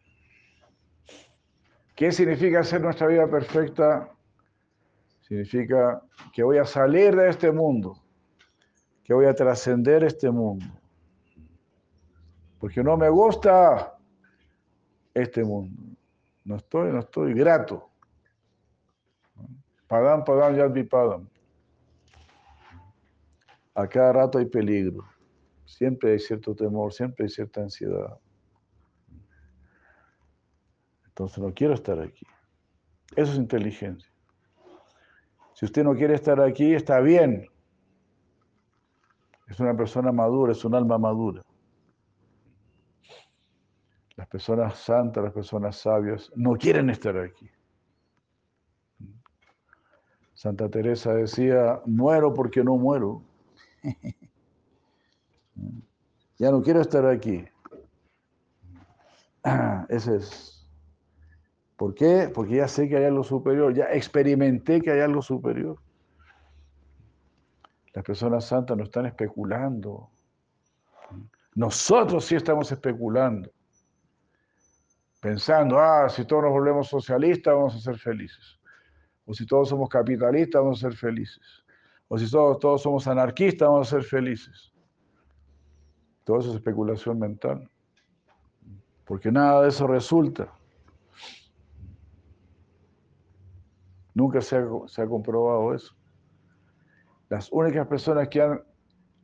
¿Qué 1.97 2.13
significa 2.13 2.61
hacer 2.61 2.83
nuestra 2.83 3.07
vida 3.07 3.27
perfecta? 3.27 4.13
Significa 5.23 6.03
que 6.35 6.43
voy 6.43 6.59
a 6.59 6.67
salir 6.67 7.17
de 7.17 7.31
este 7.31 7.51
mundo, 7.51 8.05
que 9.05 9.15
voy 9.15 9.25
a 9.25 9.35
trascender 9.35 10.05
este 10.05 10.31
mundo. 10.31 10.67
Porque 12.61 12.85
no 12.85 12.99
me 12.99 13.09
gusta 13.09 13.97
este 15.15 15.45
mundo. 15.45 15.97
No 16.45 16.57
estoy, 16.57 16.93
no 16.93 16.99
estoy 16.99 17.33
grato. 17.33 17.94
Padam, 19.95 20.25
padam, 20.25 20.57
yadvi 20.57 20.83
padam. 20.83 21.29
A 23.77 23.87
cada 23.87 24.13
rato 24.13 24.39
hay 24.39 24.47
peligro. 24.47 25.05
Siempre 25.65 26.11
hay 26.11 26.19
cierto 26.19 26.53
temor, 26.53 26.93
siempre 26.93 27.27
hay 27.27 27.31
cierta 27.31 27.61
ansiedad. 27.61 28.19
Entonces 31.07 31.39
no 31.39 31.55
quiero 31.55 31.75
estar 31.75 32.01
aquí. 32.01 32.27
Eso 33.15 33.35
es 33.35 33.39
inteligencia. 33.39 34.11
Si 35.53 35.65
usted 35.65 35.85
no 35.85 35.95
quiere 35.95 36.15
estar 36.15 36.41
aquí, 36.41 36.75
está 36.75 36.99
bien. 36.99 37.47
Es 39.47 39.61
una 39.61 39.77
persona 39.77 40.11
madura, 40.11 40.51
es 40.51 40.65
un 40.65 40.75
alma 40.75 40.99
madura. 40.99 41.41
Las 44.17 44.27
personas 44.27 44.77
santas, 44.77 45.23
las 45.23 45.33
personas 45.33 45.77
sabias, 45.77 46.33
no 46.35 46.57
quieren 46.57 46.91
estar 46.91 47.17
aquí. 47.17 47.49
Santa 50.35 50.69
Teresa 50.69 51.15
decía, 51.15 51.81
muero 51.87 52.35
porque 52.35 52.63
no 52.63 52.77
muero. 52.77 53.23
ya 56.39 56.51
no 56.51 56.63
quiero 56.63 56.81
estar 56.81 57.07
aquí. 57.07 57.45
Ese 59.89 60.17
es 60.17 60.55
¿Por 61.77 61.95
qué? 61.95 62.31
Porque 62.33 62.57
ya 62.57 62.69
sé 62.69 62.89
que 62.89 62.97
hay 62.97 63.05
algo 63.05 63.25
superior, 63.25 63.75
ya 63.75 63.87
experimenté 63.87 64.81
que 64.81 64.93
hay 64.93 65.01
algo 65.01 65.23
superior. 65.23 65.77
Las 67.93 68.05
personas 68.05 68.45
santas 68.45 68.77
no 68.77 68.85
están 68.85 69.07
especulando. 69.07 70.11
Nosotros 71.55 72.25
sí 72.25 72.37
estamos 72.37 72.71
especulando. 72.71 73.51
Pensando, 75.21 75.79
ah, 75.79 76.09
si 76.09 76.25
todos 76.25 76.45
nos 76.45 76.53
volvemos 76.53 76.89
socialistas, 76.89 77.55
vamos 77.55 77.75
a 77.77 77.81
ser 77.81 77.99
felices. 77.99 78.59
O 79.27 79.35
si 79.35 79.47
todos 79.47 79.69
somos 79.69 79.89
capitalistas, 79.89 80.63
vamos 80.63 80.85
a 80.85 80.89
ser 80.89 80.97
felices. 80.97 81.65
O 82.09 82.19
si 82.19 82.31
todos, 82.31 82.59
todos 82.59 82.83
somos 82.83 83.07
anarquistas, 83.07 83.69
vamos 83.69 83.89
a 83.89 83.97
ser 83.97 84.05
felices. 84.05 84.73
Todo 86.25 86.41
eso 86.41 86.51
es 86.51 86.57
especulación 86.57 87.19
mental. 87.19 87.71
Porque 89.05 89.31
nada 89.31 89.63
de 89.63 89.69
eso 89.69 89.87
resulta. 89.87 90.53
Nunca 94.15 94.41
se 94.41 94.57
ha, 94.57 95.07
comprobado 95.07 95.75
eso. 95.75 95.95
Las 97.29 97.51
únicas 97.53 97.87
personas 97.87 98.29
que 98.29 98.41
han 98.41 98.63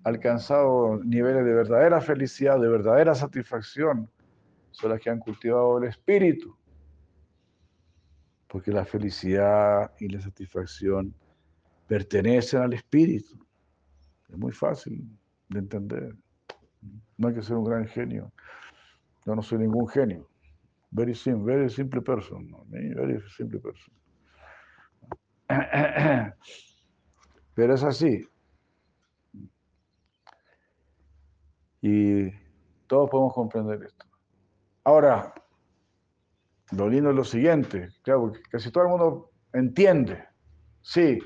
alcanzado 0.02 0.98
niveles 1.04 1.44
de 1.44 1.54
verdadera 1.54 2.00
felicidad, 2.00 2.58
de 2.58 2.68
verdadera 2.68 3.14
satisfacción, 3.14 4.10
son 4.72 4.90
las 4.90 5.00
que 5.00 5.10
han 5.10 5.20
cultivado 5.20 5.78
el 5.78 5.84
espíritu. 5.84 6.56
Porque 8.50 8.72
la 8.72 8.84
felicidad 8.84 9.92
y 10.00 10.08
la 10.08 10.20
satisfacción 10.20 11.14
pertenecen 11.86 12.62
al 12.62 12.72
espíritu. 12.72 13.38
Es 14.28 14.36
muy 14.36 14.52
fácil 14.52 15.08
de 15.48 15.58
entender. 15.60 16.16
No 17.16 17.28
hay 17.28 17.34
que 17.34 17.42
ser 17.42 17.56
un 17.56 17.64
gran 17.64 17.86
genio. 17.86 18.32
Yo 19.24 19.36
no 19.36 19.42
soy 19.42 19.58
ningún 19.58 19.86
genio. 19.88 20.28
Very 20.90 21.14
simple, 21.14 21.54
very 21.54 21.70
simple 21.70 22.02
person. 22.02 22.52
Very 22.68 23.20
simple 23.36 23.60
person. 23.60 23.94
Pero 27.54 27.74
es 27.74 27.82
así. 27.84 28.26
Y 31.82 32.30
todos 32.88 33.08
podemos 33.10 33.32
comprender 33.32 33.84
esto. 33.84 34.06
Ahora, 34.84 35.32
lo 36.72 36.88
lindo 36.88 37.11
es 37.11 37.16
lo 37.16 37.24
siguiente, 37.24 37.88
claro, 38.02 38.33
casi 38.50 38.70
todo 38.70 38.85
el 38.85 38.90
mundo 38.90 39.30
entiende, 39.52 40.24
sí, 40.83 41.18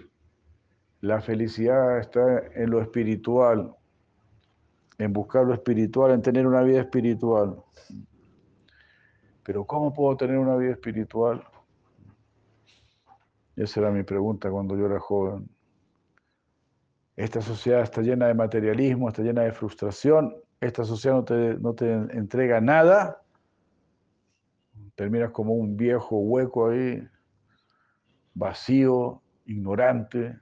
la 1.00 1.20
felicidad 1.20 1.98
está 1.98 2.46
en 2.54 2.70
lo 2.70 2.80
espiritual, 2.80 3.74
en 4.98 5.12
buscar 5.12 5.44
lo 5.44 5.54
espiritual, 5.54 6.12
en 6.12 6.22
tener 6.22 6.46
una 6.46 6.62
vida 6.62 6.80
espiritual. 6.80 7.62
Pero 9.44 9.64
¿cómo 9.66 9.92
puedo 9.92 10.16
tener 10.16 10.38
una 10.38 10.56
vida 10.56 10.72
espiritual? 10.72 11.44
Esa 13.56 13.80
era 13.80 13.90
mi 13.90 14.02
pregunta 14.02 14.50
cuando 14.50 14.76
yo 14.76 14.86
era 14.86 14.98
joven. 14.98 15.48
Esta 17.16 17.40
sociedad 17.40 17.82
está 17.82 18.00
llena 18.00 18.26
de 18.26 18.34
materialismo, 18.34 19.08
está 19.08 19.22
llena 19.22 19.42
de 19.42 19.52
frustración. 19.52 20.34
Esta 20.60 20.84
sociedad 20.84 21.16
no 21.16 21.24
te, 21.24 21.34
no 21.58 21.74
te 21.74 21.92
entrega 21.92 22.60
nada. 22.60 23.22
Terminas 24.94 25.32
como 25.32 25.54
un 25.54 25.76
viejo 25.76 26.18
hueco 26.18 26.70
ahí, 26.70 27.06
vacío, 28.34 29.22
ignorante. 29.44 30.38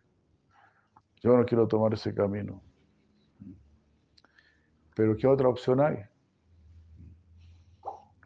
Yo 1.23 1.37
no 1.37 1.45
quiero 1.45 1.67
tomar 1.67 1.95
ese 1.95 2.15
camino. 2.15 2.62
Pero 4.95 5.17
¿qué 5.17 5.27
otra 5.27 5.49
opción 5.49 5.81
hay? 5.81 5.99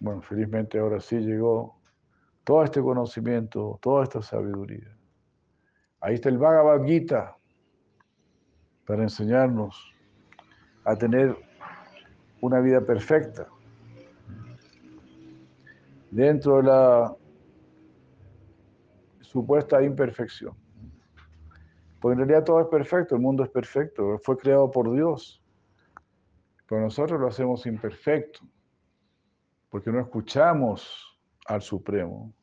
Bueno, 0.00 0.20
felizmente 0.22 0.78
ahora 0.78 1.00
sí 1.00 1.16
llegó 1.18 1.80
todo 2.44 2.64
este 2.64 2.80
conocimiento, 2.80 3.78
toda 3.80 4.04
esta 4.04 4.20
sabiduría. 4.20 4.96
Ahí 6.00 6.14
está 6.14 6.28
el 6.28 6.38
Bhagavad 6.38 6.84
Gita 6.84 7.36
para 8.86 9.02
enseñarnos 9.02 9.94
a 10.84 10.96
tener 10.96 11.36
una 12.40 12.60
vida 12.60 12.80
perfecta 12.80 13.48
dentro 16.10 16.58
de 16.58 16.62
la 16.64 17.16
supuesta 19.20 19.82
imperfección. 19.82 20.54
Porque 22.00 22.12
en 22.12 22.18
realidad 22.18 22.44
todo 22.44 22.60
es 22.60 22.68
perfecto, 22.68 23.14
el 23.14 23.20
mundo 23.20 23.42
es 23.42 23.50
perfecto, 23.50 24.18
fue 24.18 24.36
creado 24.36 24.70
por 24.70 24.92
Dios. 24.92 25.42
Pero 26.68 26.80
nosotros 26.80 27.20
lo 27.20 27.28
hacemos 27.28 27.66
imperfecto, 27.66 28.40
porque 29.70 29.90
no 29.90 30.00
escuchamos 30.00 31.18
al 31.46 31.62
Supremo. 31.62 32.34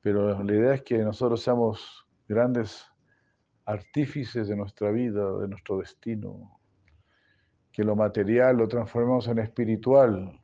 Pero 0.00 0.42
la 0.42 0.52
idea 0.52 0.74
es 0.74 0.82
que 0.82 0.98
nosotros 0.98 1.42
seamos 1.42 2.06
grandes 2.26 2.86
artífices 3.64 4.48
de 4.48 4.56
nuestra 4.56 4.90
vida, 4.90 5.38
de 5.38 5.48
nuestro 5.48 5.78
destino, 5.78 6.57
que 7.78 7.84
lo 7.84 7.94
material 7.94 8.56
lo 8.56 8.66
transformemos 8.66 9.28
en 9.28 9.38
espiritual, 9.38 10.36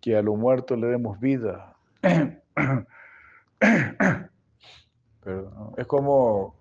que 0.00 0.16
a 0.16 0.22
lo 0.22 0.36
muerto 0.36 0.76
le 0.76 0.86
demos 0.86 1.18
vida. 1.18 1.76
Es 5.76 5.86
como 5.88 6.54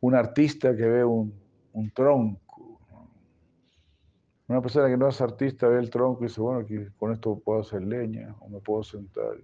un 0.00 0.14
artista 0.16 0.74
que 0.74 0.84
ve 0.84 1.04
un, 1.04 1.32
tronco. 1.94 2.80
Una 4.48 4.60
persona 4.60 4.88
que 4.88 4.96
no 4.96 5.06
es 5.06 5.20
artista 5.20 5.68
ve 5.68 5.78
el 5.78 5.88
tronco 5.88 6.24
y 6.24 6.26
dice, 6.26 6.40
bueno, 6.40 6.66
con 6.98 7.12
esto 7.12 7.38
puedo 7.38 7.60
hacer 7.60 7.82
leña 7.82 8.34
o 8.40 8.48
me 8.48 8.58
puedo 8.58 8.82
sentar. 8.82 9.36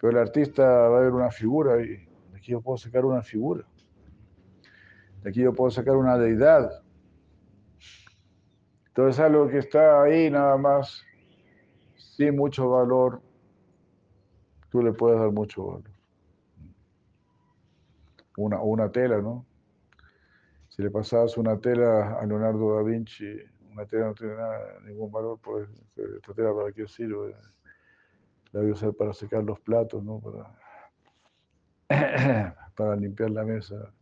Pero 0.00 0.12
el 0.12 0.18
artista 0.18 0.62
va 0.66 0.96
a 0.96 1.00
ver 1.02 1.12
una 1.12 1.30
figura 1.30 1.78
y 1.82 1.88
de 1.88 2.38
aquí 2.38 2.52
yo 2.52 2.62
puedo 2.62 2.78
sacar 2.78 3.04
una 3.04 3.20
figura. 3.20 3.66
De 5.22 5.28
aquí 5.28 5.42
yo 5.42 5.52
puedo 5.52 5.70
sacar 5.70 5.94
una 5.96 6.16
deidad. 6.16 6.85
Entonces 8.96 9.20
algo 9.20 9.46
que 9.46 9.58
está 9.58 10.04
ahí 10.04 10.30
nada 10.30 10.56
más, 10.56 11.04
sin 11.96 12.34
mucho 12.34 12.70
valor, 12.70 13.20
tú 14.70 14.80
le 14.82 14.94
puedes 14.94 15.20
dar 15.20 15.30
mucho 15.30 15.66
valor. 15.66 15.90
Una, 18.38 18.62
una 18.62 18.90
tela, 18.90 19.20
¿no? 19.20 19.44
Si 20.70 20.80
le 20.80 20.90
pasabas 20.90 21.36
una 21.36 21.60
tela 21.60 22.18
a 22.18 22.24
Leonardo 22.24 22.76
da 22.76 22.82
Vinci, 22.82 23.36
una 23.70 23.84
tela 23.84 24.06
no 24.06 24.14
tiene 24.14 24.34
ningún 24.86 25.12
valor, 25.12 25.40
pues 25.42 25.68
esta 25.94 26.32
tela 26.32 26.54
para 26.54 26.72
qué 26.72 26.88
sirve 26.88 27.36
la 28.52 28.60
voy 28.62 28.70
a 28.70 28.72
usar 28.72 28.94
para 28.94 29.12
secar 29.12 29.44
los 29.44 29.60
platos, 29.60 30.02
¿no? 30.02 30.22
Para, 31.90 32.56
para 32.74 32.96
limpiar 32.96 33.28
la 33.28 33.44
mesa. 33.44 33.92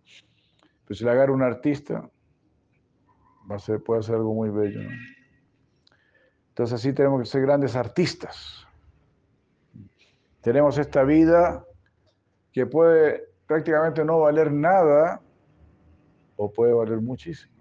Pero 0.87 0.97
si 0.97 1.05
la 1.05 1.11
agarra 1.11 1.33
un 1.33 1.43
artista, 1.43 2.09
va 3.51 3.57
a 3.57 3.59
ser, 3.59 3.83
puede 3.83 4.03
ser 4.03 4.17
algo 4.17 4.35
muy 4.35 4.51
bello. 4.51 4.81
Entonces 6.51 6.75
así 6.75 6.93
tenemos 6.93 7.21
que 7.21 7.27
ser 7.27 7.43
grandes 7.43 7.77
artistas. 7.77 8.67
Tenemos 10.41 10.79
esta 10.79 11.03
vida 11.05 11.65
que 12.53 12.67
puede 12.67 13.25
prácticamente 13.47 14.05
no 14.05 14.21
valer 14.21 14.53
nada 14.53 15.21
o 16.37 16.53
puede 16.53 16.73
valer 16.73 17.01
muchísimo. 17.01 17.55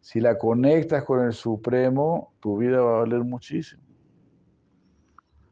Si 0.00 0.20
la 0.20 0.38
conectas 0.38 1.04
con 1.04 1.24
el 1.24 1.32
Supremo, 1.32 2.32
tu 2.40 2.56
vida 2.56 2.80
va 2.80 2.96
a 2.96 3.00
valer 3.00 3.20
muchísimo. 3.20 3.82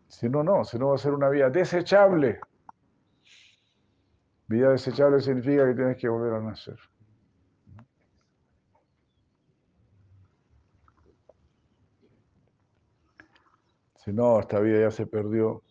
Si 0.09 0.29
no, 0.29 0.43
no, 0.43 0.65
si 0.65 0.79
no 0.79 0.89
va 0.89 0.95
a 0.95 0.99
ser 0.99 1.13
una 1.13 1.29
vida 1.29 1.51
desechable. 1.51 2.41
Vida 4.47 4.71
desechable 4.71 5.21
significa 5.21 5.67
que 5.67 5.75
tienes 5.75 5.97
que 5.99 6.09
volver 6.09 6.33
a 6.33 6.41
nacer. 6.41 6.79
Si 14.09 14.15
no, 14.15 14.41
esta 14.41 14.59
vida 14.59 14.81
ya 14.81 14.91
se 14.91 15.05
perdió. 15.05 15.63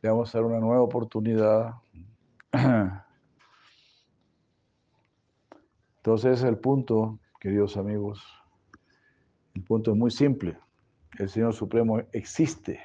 Le 0.00 0.10
vamos 0.10 0.32
a 0.32 0.38
dar 0.38 0.44
una 0.46 0.60
nueva 0.60 0.80
oportunidad. 0.80 1.74
Entonces 5.96 6.44
el 6.44 6.56
punto, 6.58 7.18
queridos 7.40 7.76
amigos. 7.76 8.24
El 9.56 9.64
punto 9.64 9.90
es 9.90 9.96
muy 9.96 10.12
simple. 10.12 10.56
El 11.18 11.28
Señor 11.28 11.52
Supremo 11.52 11.98
existe. 12.12 12.80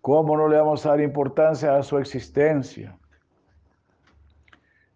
¿Cómo 0.00 0.36
no 0.36 0.46
le 0.46 0.56
vamos 0.58 0.86
a 0.86 0.90
dar 0.90 1.00
importancia 1.00 1.76
a 1.76 1.82
su 1.82 1.98
existencia? 1.98 2.96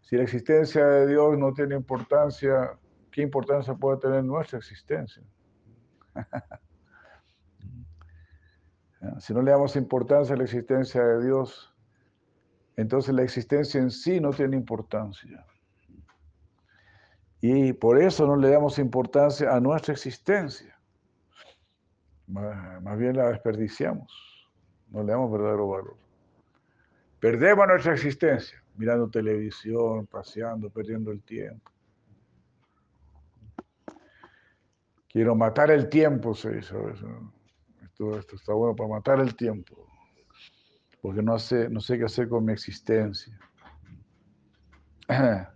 Si 0.02 0.14
la 0.14 0.22
existencia 0.22 0.86
de 0.86 1.08
Dios 1.08 1.36
no 1.36 1.52
tiene 1.52 1.74
importancia, 1.74 2.78
¿qué 3.10 3.22
importancia 3.22 3.74
puede 3.74 3.98
tener 3.98 4.22
nuestra 4.22 4.58
existencia? 4.58 5.24
si 9.18 9.34
no 9.34 9.42
le 9.42 9.50
damos 9.50 9.76
importancia 9.76 10.34
a 10.34 10.38
la 10.38 10.44
existencia 10.44 11.02
de 11.02 11.24
Dios, 11.24 11.74
entonces 12.76 13.14
la 13.14 13.22
existencia 13.22 13.80
en 13.80 13.90
sí 13.90 14.20
no 14.20 14.30
tiene 14.30 14.56
importancia. 14.56 15.44
Y 17.40 17.72
por 17.72 18.00
eso 18.00 18.26
no 18.26 18.36
le 18.36 18.50
damos 18.50 18.78
importancia 18.78 19.54
a 19.54 19.60
nuestra 19.60 19.94
existencia. 19.94 20.78
Más 22.26 22.98
bien 22.98 23.16
la 23.16 23.28
desperdiciamos 23.28 24.28
no 24.90 25.02
le 25.02 25.12
damos 25.12 25.30
verdadero 25.30 25.68
valor. 25.68 25.96
Perdemos 27.20 27.66
nuestra 27.66 27.94
existencia 27.94 28.62
mirando 28.76 29.08
televisión, 29.08 30.06
paseando, 30.06 30.70
perdiendo 30.70 31.10
el 31.10 31.20
tiempo. 31.22 31.70
Quiero 35.08 35.34
matar 35.34 35.70
el 35.70 35.88
tiempo, 35.88 36.34
se 36.34 36.50
dice 36.50 36.76
Esto, 37.98 38.16
esto 38.16 38.36
está 38.36 38.52
bueno 38.52 38.76
para 38.76 38.90
matar 38.90 39.18
el 39.18 39.34
tiempo, 39.34 39.74
porque 41.02 41.20
no 41.20 41.36
sé, 41.36 41.68
no 41.68 41.80
sé 41.80 41.98
qué 41.98 42.04
hacer 42.04 42.28
con 42.28 42.44
mi 42.44 42.52
existencia. 42.52 43.36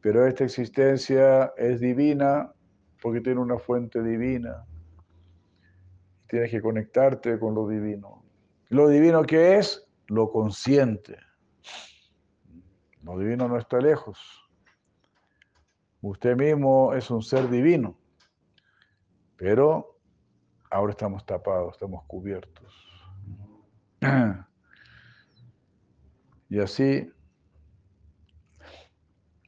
Pero 0.00 0.26
esta 0.26 0.42
existencia 0.42 1.52
es 1.56 1.78
divina 1.78 2.52
porque 3.00 3.20
tiene 3.20 3.38
una 3.40 3.56
fuente 3.60 4.02
divina. 4.02 4.66
Tienes 6.26 6.50
que 6.50 6.60
conectarte 6.60 7.38
con 7.38 7.54
lo 7.54 7.68
divino. 7.68 8.24
Lo 8.68 8.88
divino 8.88 9.22
que 9.22 9.58
es 9.58 9.86
lo 10.08 10.32
consciente. 10.32 11.18
Lo 13.04 13.16
divino 13.16 13.46
no 13.46 13.58
está 13.58 13.78
lejos. 13.78 14.18
Usted 16.00 16.34
mismo 16.34 16.94
es 16.94 17.12
un 17.12 17.22
ser 17.22 17.48
divino, 17.48 17.96
pero 19.36 19.97
ahora 20.70 20.92
estamos 20.92 21.24
tapados, 21.24 21.74
estamos 21.74 22.04
cubiertos. 22.06 22.74
Y 26.50 26.60
así, 26.60 27.12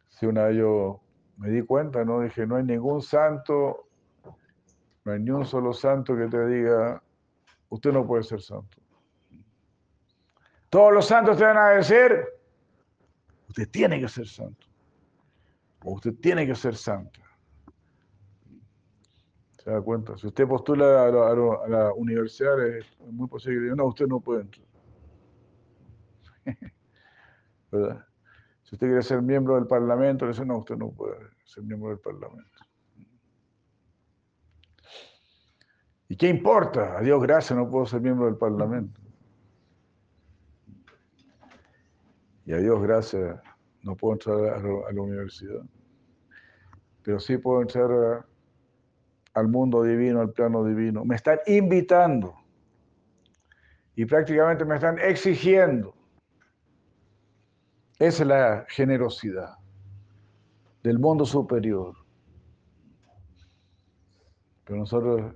si 0.08 0.26
una 0.26 0.44
vez 0.44 0.58
yo 0.58 1.00
me 1.38 1.48
di 1.48 1.62
cuenta, 1.62 2.04
no 2.04 2.20
dije, 2.20 2.46
no 2.46 2.56
hay 2.56 2.64
ningún 2.64 3.00
santo 3.00 3.90
no 5.04 5.12
hay 5.12 5.20
ni 5.20 5.30
un 5.30 5.46
solo 5.46 5.72
santo 5.72 6.16
que 6.16 6.26
te 6.26 6.46
diga, 6.46 7.02
usted 7.68 7.92
no 7.92 8.06
puede 8.06 8.22
ser 8.22 8.42
santo. 8.42 8.78
Todos 10.68 10.92
los 10.92 11.06
santos 11.06 11.38
te 11.38 11.44
van 11.44 11.56
a 11.56 11.70
decir, 11.70 12.24
usted 13.48 13.68
tiene 13.70 14.00
que 14.00 14.08
ser 14.08 14.28
santo. 14.28 14.66
Usted 15.82 16.14
tiene 16.20 16.46
que 16.46 16.54
ser 16.54 16.76
santa. 16.76 17.20
¿Se 19.62 19.70
da 19.70 19.80
cuenta? 19.82 20.16
Si 20.16 20.26
usted 20.26 20.48
postula 20.48 21.04
a 21.04 21.10
la, 21.10 21.92
universidad, 21.92 22.58
es 22.66 22.86
muy 23.00 23.28
posible 23.28 23.68
que 23.68 23.76
no, 23.76 23.86
usted 23.86 24.06
no 24.06 24.20
puede 24.20 24.42
entrar. 24.42 24.66
¿Verdad? 27.70 28.06
Si 28.62 28.74
usted 28.74 28.86
quiere 28.86 29.02
ser 29.02 29.20
miembro 29.20 29.56
del 29.56 29.66
Parlamento, 29.66 30.24
le 30.24 30.32
dice, 30.32 30.46
no, 30.46 30.58
usted 30.58 30.76
no 30.76 30.90
puede 30.90 31.16
ser 31.44 31.62
miembro 31.64 31.90
del 31.90 31.98
Parlamento. 31.98 32.50
¿Y 36.08 36.16
qué 36.16 36.28
importa? 36.28 36.96
A 36.96 37.02
Dios 37.02 37.22
gracias, 37.22 37.58
no 37.58 37.68
puedo 37.68 37.84
ser 37.84 38.00
miembro 38.00 38.26
del 38.26 38.36
Parlamento. 38.36 38.98
Y 42.46 42.52
a 42.52 42.56
Dios 42.56 42.82
gracias, 42.82 43.38
no 43.82 43.94
puedo 43.94 44.14
entrar 44.14 44.38
a 44.54 44.92
la 44.92 45.02
universidad. 45.02 45.62
Pero 47.02 47.20
sí 47.20 47.36
puedo 47.36 47.60
entrar 47.60 48.24
al 49.34 49.48
mundo 49.48 49.82
divino, 49.82 50.20
al 50.20 50.32
plano 50.32 50.64
divino. 50.64 51.04
Me 51.04 51.16
están 51.16 51.38
invitando. 51.46 52.34
Y 53.94 54.04
prácticamente 54.06 54.64
me 54.64 54.76
están 54.76 54.98
exigiendo. 54.98 55.94
Esa 57.98 58.22
es 58.22 58.28
la 58.28 58.66
generosidad 58.68 59.56
del 60.82 60.98
mundo 60.98 61.26
superior. 61.26 61.94
Pero 64.64 64.78
nosotros 64.78 65.34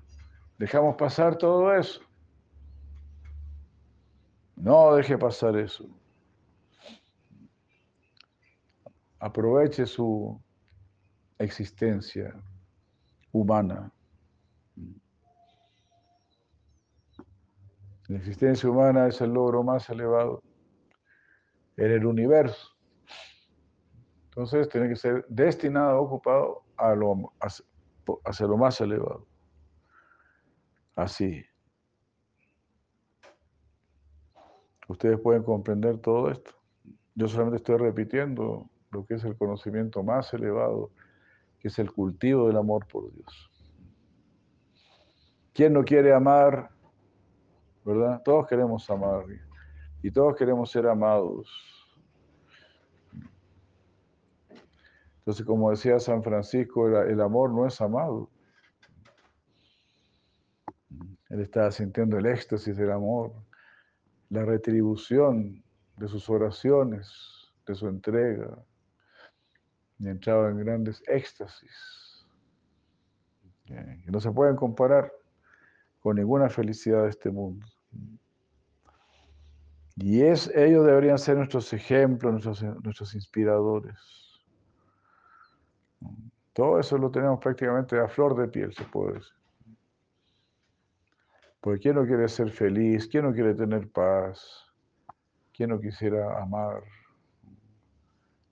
Dejamos 0.59 0.97
pasar 0.97 1.37
todo 1.37 1.75
eso. 1.75 2.01
No 4.57 4.95
deje 4.95 5.19
pasar 5.19 5.57
eso. 5.57 5.85
Aproveche 9.19 9.85
su 9.85 10.41
existencia 11.39 12.35
humana. 13.35 13.93
La 18.07 18.19
existencia 18.19 18.71
humana 18.71 19.09
es 19.09 19.21
el 19.21 19.33
logro 19.33 19.63
más 19.63 19.91
elevado 19.91 20.43
en 21.77 21.91
el 21.91 22.07
universo. 22.07 22.69
Entonces 24.27 24.69
tiene 24.69 24.89
que 24.89 24.97
ser 24.97 25.27
destinado, 25.29 26.01
ocupado 26.01 26.63
a 26.77 26.95
lo, 26.95 27.33
hacia 28.25 28.47
lo 28.47 28.57
más 28.57 28.81
elevado. 28.81 29.27
Así. 30.95 31.45
Ustedes 34.87 35.19
pueden 35.19 35.43
comprender 35.43 35.99
todo 35.99 36.31
esto. 36.31 36.53
Yo 37.17 37.27
solamente 37.27 37.57
estoy 37.57 37.79
repitiendo 37.79 38.69
lo 38.93 39.05
que 39.07 39.15
es 39.15 39.25
el 39.25 39.37
conocimiento 39.37 40.05
más 40.05 40.33
elevado, 40.35 40.91
que 41.65 41.69
es 41.69 41.79
el 41.79 41.91
cultivo 41.91 42.47
del 42.47 42.59
amor 42.59 42.87
por 42.87 43.11
Dios. 43.11 43.51
¿Quién 45.55 45.73
no 45.73 45.83
quiere 45.83 46.13
amar? 46.13 46.69
¿Verdad? 47.87 48.21
Todos 48.23 48.47
queremos 48.47 48.91
amar 48.91 49.25
y 50.03 50.11
todos 50.11 50.37
queremos 50.37 50.71
ser 50.71 50.87
amados. 50.87 51.49
Entonces, 55.21 55.47
como 55.47 55.71
decía 55.71 55.99
San 55.99 56.23
Francisco, 56.23 56.87
el 57.01 57.19
amor 57.23 57.51
no 57.51 57.67
es 57.67 57.81
amado. 57.81 58.29
Él 61.31 61.41
estaba 61.41 61.71
sintiendo 61.71 62.19
el 62.19 62.27
éxtasis 62.27 62.77
del 62.77 62.93
amor, 62.93 63.33
la 64.29 64.45
retribución 64.45 65.65
de 65.97 66.09
sus 66.09 66.29
oraciones, 66.29 67.55
de 67.67 67.75
su 67.75 67.89
entrega, 67.89 68.63
y 69.99 70.09
entraba 70.09 70.51
en 70.51 70.59
grandes 70.59 71.03
éxtasis, 71.07 72.27
que 73.67 74.11
no 74.11 74.21
se 74.21 74.31
pueden 74.31 74.57
comparar 74.57 75.13
con 76.01 76.17
ninguna 76.17 76.49
felicidad 76.49 77.05
de 77.05 77.11
este 77.11 77.31
mundo. 77.31 77.67
Y 79.97 80.23
es, 80.23 80.49
ellos 80.55 80.85
deberían 80.85 81.19
ser 81.19 81.37
nuestros 81.37 81.73
ejemplos, 81.73 82.33
nuestros, 82.33 82.63
nuestros 82.83 83.15
inspiradores. 83.15 83.97
Todo 86.53 86.79
eso 86.79 86.99
lo 86.99 87.11
tenemos 87.11 87.41
prácticamente 87.41 87.99
a 87.99 88.09
flor 88.09 88.37
de 88.37 88.49
piel, 88.49 88.75
se 88.75 88.85
puede 88.85 89.15
decir. 89.15 89.33
Porque 91.61 91.81
¿quién 91.81 91.95
no 91.95 92.05
quiere 92.05 92.29
ser 92.29 92.51
feliz? 92.51 93.09
¿Quién 93.09 93.25
no 93.25 93.33
quiere 93.33 93.55
tener 93.55 93.89
paz? 93.91 94.67
¿Quién 95.53 95.71
no 95.71 95.81
quisiera 95.81 96.43
amar? 96.43 96.83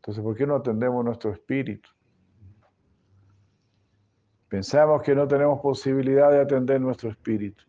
Entonces, 0.02 0.24
¿por 0.24 0.36
qué 0.36 0.44
no 0.48 0.56
atendemos 0.56 1.04
nuestro 1.04 1.30
espíritu? 1.30 1.88
Pensamos 4.48 5.00
que 5.00 5.14
no 5.14 5.28
tenemos 5.28 5.60
posibilidad 5.60 6.28
de 6.32 6.40
atender 6.40 6.80
nuestro 6.80 7.08
espíritu. 7.08 7.62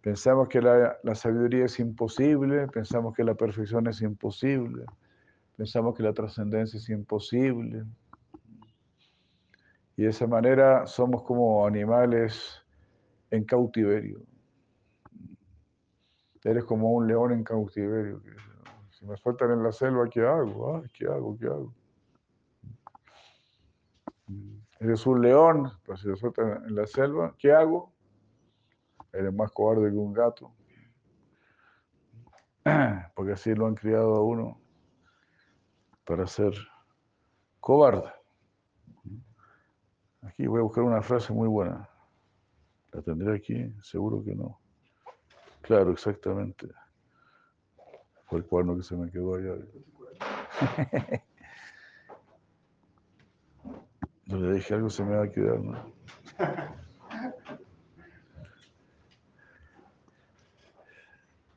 Pensamos 0.00 0.48
que 0.48 0.60
la, 0.60 0.98
sabiduría 1.14 1.66
es 1.66 1.78
imposible, 1.78 2.66
pensamos 2.66 3.14
que 3.14 3.22
la 3.22 3.36
perfección 3.36 3.86
es 3.86 4.02
imposible, 4.02 4.86
pensamos 5.56 5.96
que 5.96 6.02
la 6.02 6.12
trascendencia 6.12 6.78
es 6.78 6.88
imposible. 6.88 7.84
Y 9.96 10.02
de 10.02 10.08
esa 10.08 10.26
manera 10.26 10.84
somos 10.84 11.22
como 11.22 11.64
animales 11.64 12.60
en 13.30 13.44
cautiverio. 13.44 14.20
Eres 16.42 16.64
como 16.64 16.90
un 16.90 17.06
león 17.06 17.30
en 17.30 17.44
cautiverio. 17.44 18.20
Si 19.00 19.06
me 19.06 19.16
sueltan 19.16 19.50
en 19.52 19.62
la 19.62 19.72
selva, 19.72 20.06
¿qué 20.10 20.20
hago? 20.20 20.82
¿Qué 20.92 21.06
hago? 21.06 21.38
¿Qué 21.38 21.46
hago? 21.46 21.74
Eres 24.78 25.06
un 25.06 25.22
león, 25.22 25.72
pero 25.82 25.96
si 25.96 26.08
me 26.08 26.16
sueltan 26.16 26.66
en 26.66 26.74
la 26.74 26.86
selva, 26.86 27.34
¿qué 27.38 27.50
hago? 27.50 27.94
Eres 29.10 29.32
más 29.32 29.50
cobarde 29.52 29.90
que 29.90 29.96
un 29.96 30.12
gato. 30.12 30.52
Porque 33.14 33.32
así 33.32 33.54
lo 33.54 33.66
han 33.66 33.74
criado 33.74 34.16
a 34.16 34.22
uno 34.22 34.60
para 36.04 36.26
ser 36.26 36.52
cobarde. 37.58 38.12
Aquí 40.22 40.46
voy 40.46 40.60
a 40.60 40.64
buscar 40.64 40.84
una 40.84 41.00
frase 41.00 41.32
muy 41.32 41.48
buena. 41.48 41.88
¿La 42.92 43.00
tendré 43.00 43.34
aquí? 43.34 43.74
Seguro 43.82 44.22
que 44.22 44.34
no. 44.34 44.60
Claro, 45.62 45.90
exactamente. 45.90 46.68
Fue 48.30 48.38
el 48.38 48.46
cuerno 48.46 48.76
que 48.76 48.84
se 48.84 48.96
me 48.96 49.10
quedó 49.10 49.34
allá. 49.34 49.56
Le 54.26 54.52
dije 54.54 54.74
algo 54.74 54.88
se 54.88 55.04
me 55.04 55.16
va 55.16 55.24
a 55.24 55.28
quedar. 55.28 55.58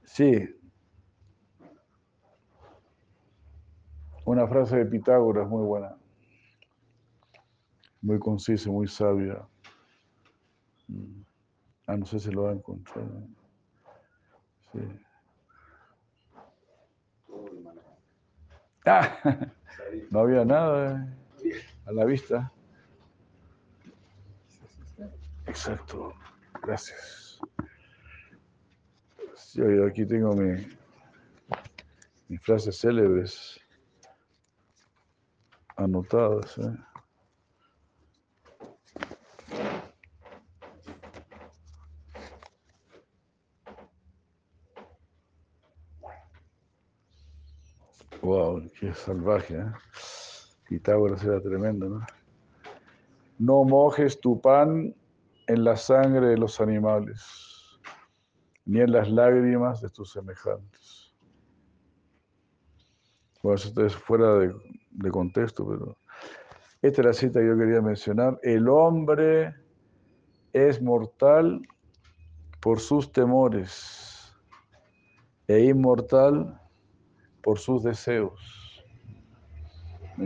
Sí. 0.05 0.49
Una 4.25 4.47
frase 4.47 4.77
de 4.77 4.85
Pitágoras 4.87 5.47
muy 5.47 5.63
buena. 5.63 5.95
Muy 8.01 8.17
concisa, 8.17 8.71
muy 8.71 8.87
sabia. 8.87 9.47
Mm. 10.87 11.21
Ah, 11.85 11.97
no 11.97 12.05
sé 12.07 12.19
si 12.19 12.31
lo 12.31 12.43
va 12.43 12.49
a 12.49 12.53
encontrar. 12.53 13.05
Sí. 14.71 15.02
Ah, 18.85 19.17
no 20.11 20.19
había 20.19 20.43
nada 20.43 21.07
eh, 21.43 21.63
a 21.85 21.91
la 21.91 22.05
vista. 22.05 22.51
Exacto. 25.47 26.13
Gracias. 26.63 27.39
Sí, 29.35 29.61
aquí 29.87 30.05
tengo 30.05 30.33
mi, 30.33 30.65
mis 32.27 32.41
frases 32.41 32.79
célebres 32.79 33.59
anotadas. 35.75 36.57
¿eh? 36.57 36.92
Qué 48.93 48.99
salvaje, 48.99 49.55
¿eh? 49.55 49.71
Pitágoras 50.69 51.23
era 51.23 51.41
tremendo, 51.41 51.89
¿no? 51.89 52.05
No 53.39 53.63
mojes 53.63 54.19
tu 54.19 54.39
pan 54.39 54.93
en 55.47 55.63
la 55.63 55.75
sangre 55.75 56.27
de 56.27 56.37
los 56.37 56.61
animales, 56.61 57.25
ni 58.65 58.81
en 58.81 58.91
las 58.91 59.09
lágrimas 59.09 59.81
de 59.81 59.89
tus 59.89 60.11
semejantes. 60.11 61.11
Bueno, 63.41 63.55
eso 63.55 63.83
es 63.83 63.95
fuera 63.95 64.35
de, 64.35 64.53
de 64.91 65.09
contexto, 65.09 65.67
pero 65.67 65.97
esta 66.83 67.01
es 67.01 67.07
la 67.07 67.13
cita 67.13 67.39
que 67.39 67.47
yo 67.47 67.57
quería 67.57 67.81
mencionar. 67.81 68.39
El 68.43 68.69
hombre 68.69 69.55
es 70.53 70.79
mortal 70.79 71.67
por 72.61 72.79
sus 72.79 73.11
temores 73.11 74.37
e 75.47 75.61
inmortal 75.61 76.61
por 77.41 77.57
sus 77.57 77.81
deseos. 77.81 78.62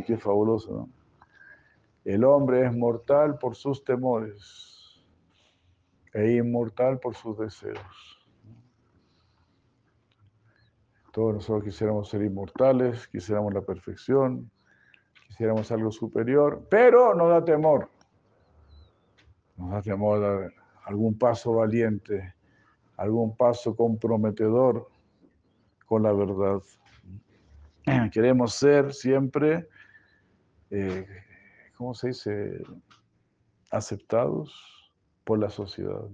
Qué 0.05 0.17
fabuloso, 0.17 0.71
¿no? 0.73 0.89
El 2.03 2.23
hombre 2.23 2.65
es 2.65 2.73
mortal 2.73 3.37
por 3.37 3.55
sus 3.55 3.83
temores 3.83 5.03
e 6.13 6.35
inmortal 6.35 6.99
por 6.99 7.15
sus 7.15 7.37
deseos. 7.37 8.17
Todos 11.11 11.33
nosotros 11.33 11.63
quisiéramos 11.65 12.09
ser 12.09 12.21
inmortales, 12.21 13.07
quisiéramos 13.07 13.53
la 13.53 13.61
perfección, 13.61 14.49
quisiéramos 15.27 15.71
algo 15.71 15.91
superior, 15.91 16.65
pero 16.69 17.13
nos 17.13 17.29
da 17.29 17.43
temor. 17.43 17.89
Nos 19.57 19.71
da 19.71 19.81
temor 19.81 20.21
dar 20.21 20.53
algún 20.85 21.17
paso 21.17 21.53
valiente, 21.53 22.33
algún 22.95 23.35
paso 23.35 23.75
comprometedor 23.75 24.87
con 25.87 26.03
la 26.03 26.13
verdad. 26.13 26.61
Queremos 28.11 28.53
ser 28.53 28.93
siempre, 28.93 29.67
eh, 30.71 31.07
¿cómo 31.77 31.93
se 31.93 32.07
dice? 32.09 32.63
Aceptados 33.71 34.53
por 35.23 35.39
la 35.39 35.49
sociedad. 35.49 36.07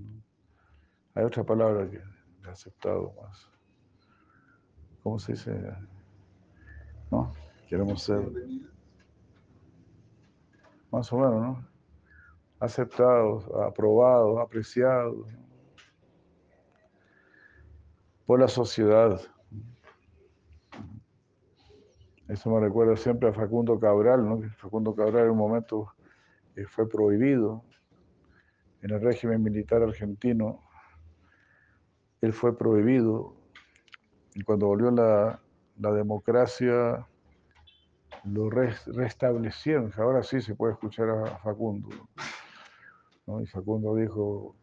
Hay 1.16 1.24
otra 1.24 1.44
palabra 1.44 1.90
que 1.90 2.02
aceptado 2.50 3.14
más. 3.22 3.50
¿Cómo 5.04 5.20
se 5.20 5.34
dice? 5.34 5.52
¿No? 7.12 7.34
Queremos 7.68 8.02
ser 8.04 8.22
más 10.92 11.12
o 11.12 11.18
menos, 11.18 11.42
¿no? 11.42 11.68
Aceptados, 12.60 13.46
aprobados, 13.68 14.40
apreciados 14.40 15.28
por 18.26 18.40
la 18.40 18.48
sociedad. 18.48 19.20
Eso 22.34 22.50
me 22.50 22.60
recuerda 22.60 22.96
siempre 22.96 23.30
a 23.30 23.34
Facundo 23.34 23.80
Cabral, 23.80 24.28
¿no? 24.28 24.42
Facundo 24.58 24.96
Cabral 24.96 25.26
en 25.26 25.32
un 25.32 25.38
momento 25.38 25.94
eh, 26.56 26.66
fue 26.66 26.90
prohibido 26.90 27.64
en 28.82 28.92
el 28.92 29.02
régimen 29.02 29.44
militar 29.44 29.84
argentino 29.84 30.60
él 32.22 32.32
fue 32.32 32.58
prohibido. 32.58 33.36
Y 34.34 34.44
cuando 34.44 34.68
volvió 34.68 34.90
la, 34.90 35.42
la 35.78 35.92
democracia, 35.92 37.06
lo 38.24 38.50
restablecieron. 38.50 39.92
Ahora 39.98 40.24
sí 40.24 40.42
se 40.42 40.56
puede 40.56 40.74
escuchar 40.74 41.10
a 41.10 41.38
Facundo. 41.40 41.90
Y 43.42 43.46
Facundo 43.46 43.96
dijo, 43.96 44.56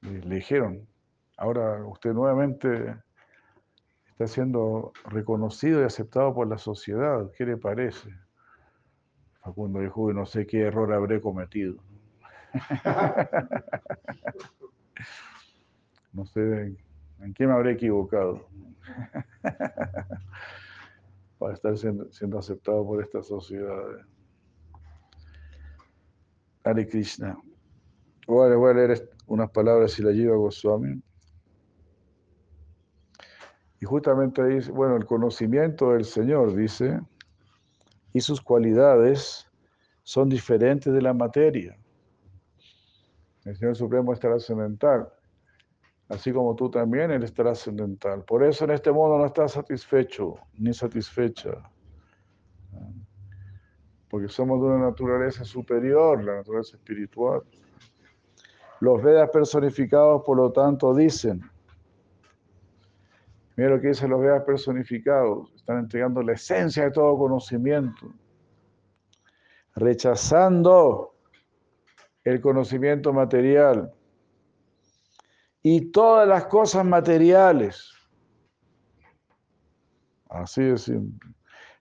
le 0.00 0.34
dijeron, 0.34 0.88
ahora 1.36 1.86
usted 1.86 2.14
nuevamente 2.14 2.96
está 4.20 4.34
siendo 4.34 4.92
reconocido 5.06 5.80
y 5.80 5.84
aceptado 5.84 6.34
por 6.34 6.46
la 6.46 6.58
sociedad. 6.58 7.30
¿Qué 7.38 7.46
le 7.46 7.56
parece? 7.56 8.10
Facundo 9.42 9.80
dijo, 9.80 10.12
no 10.12 10.26
sé 10.26 10.46
qué 10.46 10.60
error 10.60 10.92
habré 10.92 11.22
cometido. 11.22 11.76
no 16.12 16.26
sé 16.26 16.76
en 17.20 17.32
qué 17.32 17.46
me 17.46 17.54
habré 17.54 17.72
equivocado 17.72 18.46
para 21.38 21.54
estar 21.54 21.78
siendo, 21.78 22.38
aceptado 22.38 22.84
por 22.84 23.02
esta 23.02 23.22
sociedad. 23.22 23.82
Hare 26.62 26.86
Krishna. 26.86 27.38
Voy 28.26 28.52
a, 28.52 28.74
leer 28.74 29.08
unas 29.26 29.50
palabras 29.50 29.98
y 29.98 30.02
la 30.02 30.10
lleva 30.10 30.36
Goswami. 30.36 31.02
Y 33.80 33.86
justamente 33.86 34.44
dice, 34.44 34.70
bueno, 34.70 34.96
el 34.96 35.06
conocimiento 35.06 35.92
del 35.92 36.04
Señor, 36.04 36.54
dice, 36.54 37.00
y 38.12 38.20
sus 38.20 38.40
cualidades 38.40 39.50
son 40.02 40.28
diferentes 40.28 40.92
de 40.92 41.00
la 41.00 41.14
materia. 41.14 41.78
El 43.44 43.56
Señor 43.56 43.76
Supremo 43.76 44.12
es 44.12 44.20
trascendental, 44.20 45.08
así 46.10 46.30
como 46.30 46.54
tú 46.54 46.70
también, 46.70 47.10
Él 47.10 47.22
es 47.22 47.32
trascendental. 47.32 48.22
Por 48.24 48.44
eso 48.44 48.64
en 48.64 48.72
este 48.72 48.92
mundo 48.92 49.16
no 49.16 49.24
estás 49.24 49.52
satisfecho 49.52 50.34
ni 50.58 50.74
satisfecha, 50.74 51.50
porque 54.10 54.28
somos 54.28 54.60
de 54.60 54.66
una 54.66 54.90
naturaleza 54.90 55.42
superior, 55.44 56.22
la 56.22 56.36
naturaleza 56.36 56.76
espiritual. 56.76 57.42
Los 58.80 59.02
Vedas 59.02 59.30
personificados, 59.30 60.22
por 60.24 60.36
lo 60.36 60.52
tanto, 60.52 60.94
dicen, 60.94 61.42
mira 63.60 63.78
que 63.78 63.88
dicen 63.88 64.08
los 64.08 64.22
Vedas 64.22 64.42
personificados, 64.44 65.52
están 65.54 65.80
entregando 65.80 66.22
la 66.22 66.32
esencia 66.32 66.84
de 66.84 66.92
todo 66.92 67.18
conocimiento, 67.18 68.10
rechazando 69.74 71.14
el 72.24 72.40
conocimiento 72.40 73.12
material 73.12 73.92
y 75.62 75.92
todas 75.92 76.26
las 76.26 76.46
cosas 76.46 76.86
materiales. 76.86 77.92
Así 80.30 80.62
es 80.62 80.84
simple. 80.84 81.30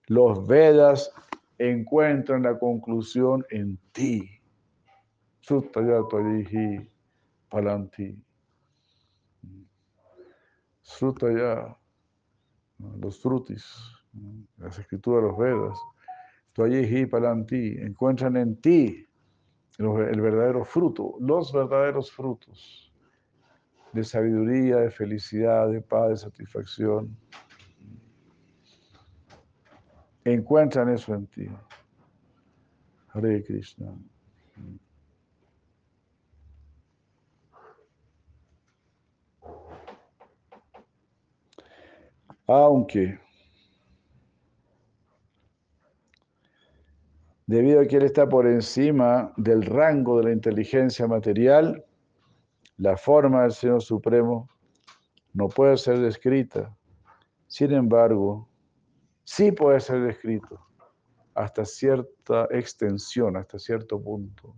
Los 0.07 0.45
Vedas 0.45 1.13
encuentran 1.57 2.43
la 2.43 2.59
conclusión 2.59 3.45
en 3.51 3.79
ti. 3.93 4.29
Sutaya 5.39 6.01
Palanti. 7.47 8.21
Sutaya, 10.89 11.77
los 12.99 13.21
frutis, 13.21 13.63
las 14.57 14.79
escrituras 14.79 15.21
de 15.21 15.29
los 15.29 15.37
Vedas. 15.37 15.79
Tvayihi 16.53 17.05
Palanti, 17.05 17.77
encuentran 17.77 18.35
en 18.37 18.59
ti 18.59 19.05
el 19.77 20.19
verdadero 20.19 20.65
fruto, 20.65 21.15
los 21.19 21.53
verdaderos 21.53 22.11
frutos 22.11 22.91
de 23.93 24.03
sabiduría, 24.03 24.77
de 24.77 24.89
felicidad, 24.89 25.69
de 25.69 25.79
paz, 25.79 26.09
de 26.09 26.17
satisfacción. 26.17 27.15
Encuentran 30.25 30.89
eso 30.89 31.13
en 31.13 31.27
ti. 31.27 31.47
Hare 33.13 33.43
Krishna. 33.43 33.93
Aunque 42.51 43.19
debido 47.45 47.79
a 47.79 47.85
que 47.85 47.97
Él 47.97 48.03
está 48.05 48.27
por 48.27 48.47
encima 48.47 49.31
del 49.37 49.63
rango 49.63 50.17
de 50.17 50.23
la 50.23 50.31
inteligencia 50.31 51.05
material, 51.05 51.85
la 52.77 52.97
forma 52.97 53.43
del 53.43 53.51
Señor 53.51 53.83
Supremo 53.83 54.49
no 55.31 55.47
puede 55.47 55.77
ser 55.77 55.99
descrita. 55.99 56.75
Sin 57.45 57.71
embargo, 57.71 58.49
sí 59.23 59.51
puede 59.51 59.79
ser 59.79 60.01
descrito 60.01 60.59
hasta 61.35 61.65
cierta 61.65 62.47
extensión, 62.49 63.37
hasta 63.37 63.59
cierto 63.59 64.01
punto. 64.01 64.55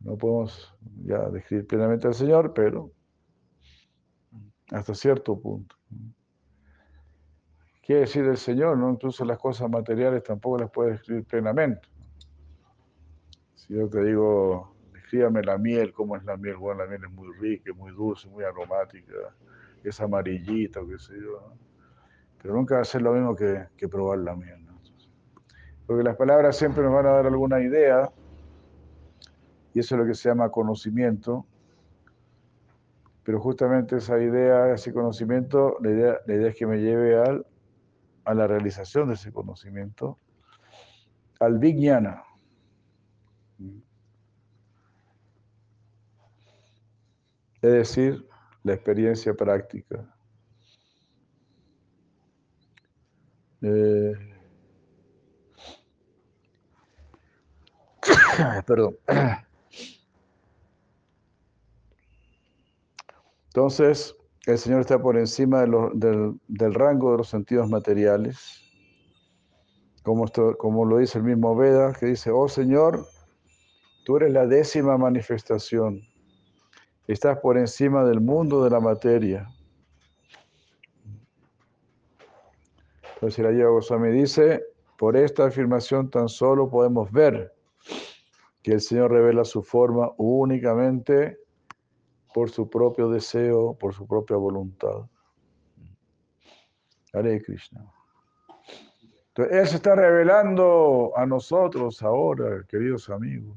No 0.00 0.16
podemos 0.16 0.74
ya 1.04 1.28
describir 1.28 1.66
plenamente 1.66 2.06
al 2.06 2.14
Señor, 2.14 2.54
pero 2.54 2.90
hasta 4.70 4.94
cierto 4.94 5.38
punto. 5.38 5.76
Quiere 7.84 8.02
decir 8.02 8.24
el 8.24 8.38
Señor, 8.38 8.78
¿no? 8.78 8.90
Incluso 8.90 9.26
las 9.26 9.38
cosas 9.38 9.68
materiales 9.68 10.22
tampoco 10.22 10.58
las 10.58 10.70
puedes 10.70 10.94
describir 10.94 11.24
plenamente. 11.24 11.86
Si 13.54 13.74
yo 13.74 13.90
te 13.90 14.02
digo, 14.02 14.74
descríbame 14.94 15.42
la 15.42 15.58
miel, 15.58 15.92
¿cómo 15.92 16.16
es 16.16 16.24
la 16.24 16.38
miel? 16.38 16.56
Bueno, 16.56 16.82
la 16.82 16.88
miel 16.88 17.04
es 17.04 17.10
muy 17.10 17.30
rica, 17.36 17.74
muy 17.74 17.92
dulce, 17.92 18.26
muy 18.30 18.42
aromática, 18.42 19.12
es 19.82 20.00
amarillita, 20.00 20.80
qué 20.88 20.98
sé 20.98 21.12
yo. 21.20 21.52
Pero 22.40 22.54
nunca 22.54 22.76
va 22.76 22.80
a 22.80 22.84
ser 22.84 23.02
lo 23.02 23.12
mismo 23.12 23.36
que, 23.36 23.68
probar 23.90 24.18
la 24.20 24.34
miel. 24.34 24.64
¿no? 24.64 24.80
Porque 25.86 26.02
las 26.02 26.16
palabras 26.16 26.56
siempre 26.56 26.82
nos 26.82 26.94
van 26.94 27.04
a 27.04 27.10
dar 27.10 27.26
alguna 27.26 27.60
idea, 27.60 28.10
y 29.74 29.80
eso 29.80 29.94
es 29.94 30.00
lo 30.00 30.06
que 30.06 30.14
se 30.14 30.30
llama 30.30 30.48
conocimiento, 30.48 31.44
pero 33.24 33.40
justamente 33.40 33.96
esa 33.96 34.18
idea, 34.18 34.72
ese 34.72 34.90
conocimiento, 34.94 35.76
la 35.82 35.90
idea 35.90 36.48
es 36.48 36.56
que 36.56 36.66
me 36.66 36.78
lleve 36.78 37.18
al 37.18 37.44
a 38.24 38.34
la 38.34 38.46
realización 38.46 39.08
de 39.08 39.14
ese 39.14 39.32
conocimiento, 39.32 40.18
al 41.40 41.58
Vijnana. 41.58 42.24
Es 47.62 47.72
decir, 47.72 48.28
la 48.62 48.74
experiencia 48.74 49.34
práctica. 49.34 50.06
Eh, 53.62 54.12
perdón. 58.66 58.98
Entonces, 63.46 64.16
el 64.46 64.58
Señor 64.58 64.80
está 64.80 65.00
por 65.00 65.16
encima 65.16 65.62
del, 65.62 66.74
rango 66.74 67.12
de 67.12 67.18
los 67.18 67.28
sentidos 67.28 67.68
materiales, 67.68 68.60
como, 70.02 70.26
como 70.58 70.84
lo 70.84 70.98
dice 70.98 71.18
el 71.18 71.24
mismo 71.24 71.56
Veda, 71.56 71.94
que 71.94 72.06
dice, 72.06 72.30
oh 72.30 72.48
Señor, 72.48 73.06
tú 74.04 74.18
eres 74.18 74.32
la 74.32 74.46
décima 74.46 74.98
manifestación, 74.98 76.02
estás 77.06 77.38
por 77.38 77.56
encima 77.56 78.04
del 78.04 78.20
mundo 78.20 78.62
de 78.62 78.70
la 78.70 78.80
materia. 78.80 79.48
Entonces 83.14 83.42
la 83.42 83.52
Lleva 83.52 83.70
Goswami 83.70 84.10
dice, 84.10 84.62
por 84.98 85.16
esta 85.16 85.46
afirmación 85.46 86.10
tan 86.10 86.28
solo 86.28 86.68
podemos 86.68 87.10
ver 87.10 87.54
que 88.62 88.72
el 88.72 88.82
Señor 88.82 89.12
revela 89.12 89.44
su 89.44 89.62
forma 89.62 90.10
únicamente 90.18 91.38
por 92.34 92.50
su 92.50 92.68
propio 92.68 93.08
deseo, 93.08 93.78
por 93.78 93.94
su 93.94 94.08
propia 94.08 94.36
voluntad. 94.36 95.08
Hare 97.12 97.40
Krishna. 97.40 97.86
Entonces, 99.28 99.56
Él 99.56 99.68
se 99.68 99.76
está 99.76 99.94
revelando 99.94 101.12
a 101.14 101.26
nosotros 101.26 102.02
ahora, 102.02 102.64
queridos 102.68 103.08
amigos. 103.08 103.56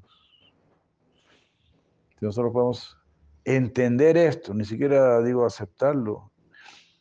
Si 2.19 2.25
nosotros 2.25 2.53
podemos 2.53 2.97
entender 3.43 4.15
esto, 4.15 4.53
ni 4.53 4.63
siquiera 4.63 5.23
digo 5.23 5.43
aceptarlo. 5.43 6.32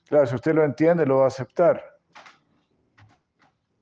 Claro, 0.08 0.26
si 0.26 0.34
usted 0.34 0.54
lo 0.54 0.64
entiende, 0.64 1.04
lo 1.04 1.18
va 1.18 1.24
a 1.24 1.28
aceptar. 1.28 1.84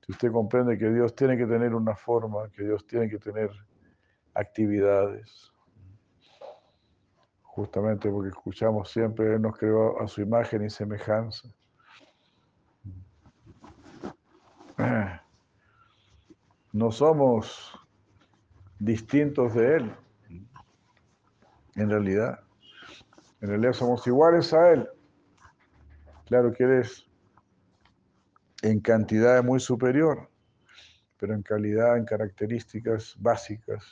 Si 0.05 0.11
usted 0.11 0.33
comprende 0.33 0.77
que 0.77 0.89
Dios 0.89 1.15
tiene 1.15 1.37
que 1.37 1.45
tener 1.45 1.73
una 1.73 1.95
forma, 1.95 2.49
que 2.49 2.63
Dios 2.63 2.85
tiene 2.85 3.09
que 3.09 3.19
tener 3.19 3.51
actividades, 4.33 5.54
justamente 7.55 8.09
porque 8.09 8.29
escuchamos 8.29 8.91
siempre, 8.91 9.35
Él 9.35 9.41
nos 9.41 9.57
creó 9.57 10.01
a 10.01 10.07
su 10.09 10.21
imagen 10.21 10.65
y 10.65 10.69
semejanza. 10.69 11.47
No 16.73 16.91
somos 16.91 17.79
distintos 18.79 19.53
de 19.53 19.77
Él, 19.77 19.95
en 21.75 21.89
realidad. 21.89 22.41
En 23.39 23.47
realidad 23.47 23.71
somos 23.71 24.05
iguales 24.05 24.53
a 24.53 24.73
Él. 24.73 24.89
Claro 26.25 26.51
que 26.51 26.65
Él 26.65 26.71
es 26.81 27.09
en 28.61 28.81
cantidad 28.81 29.41
muy 29.41 29.61
superior, 29.61 30.29
pero 31.17 31.33
en 31.33 31.43
calidad, 31.43 31.95
en 31.95 32.03
características 32.03 33.15
básicas, 33.17 33.85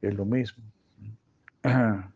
es 0.00 0.14
lo 0.14 0.24
mismo. 0.24 0.64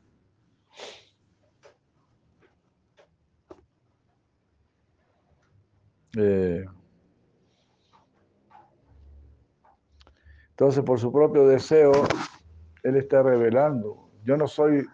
Eh, 6.21 6.65
entonces, 10.51 10.83
por 10.83 10.99
su 10.99 11.13
propio 11.13 11.47
deseo, 11.47 11.93
Él 12.83 12.97
está 12.97 13.23
revelando. 13.23 14.11
Yo 14.25 14.37
no 14.37 14.49
soy 14.49 14.85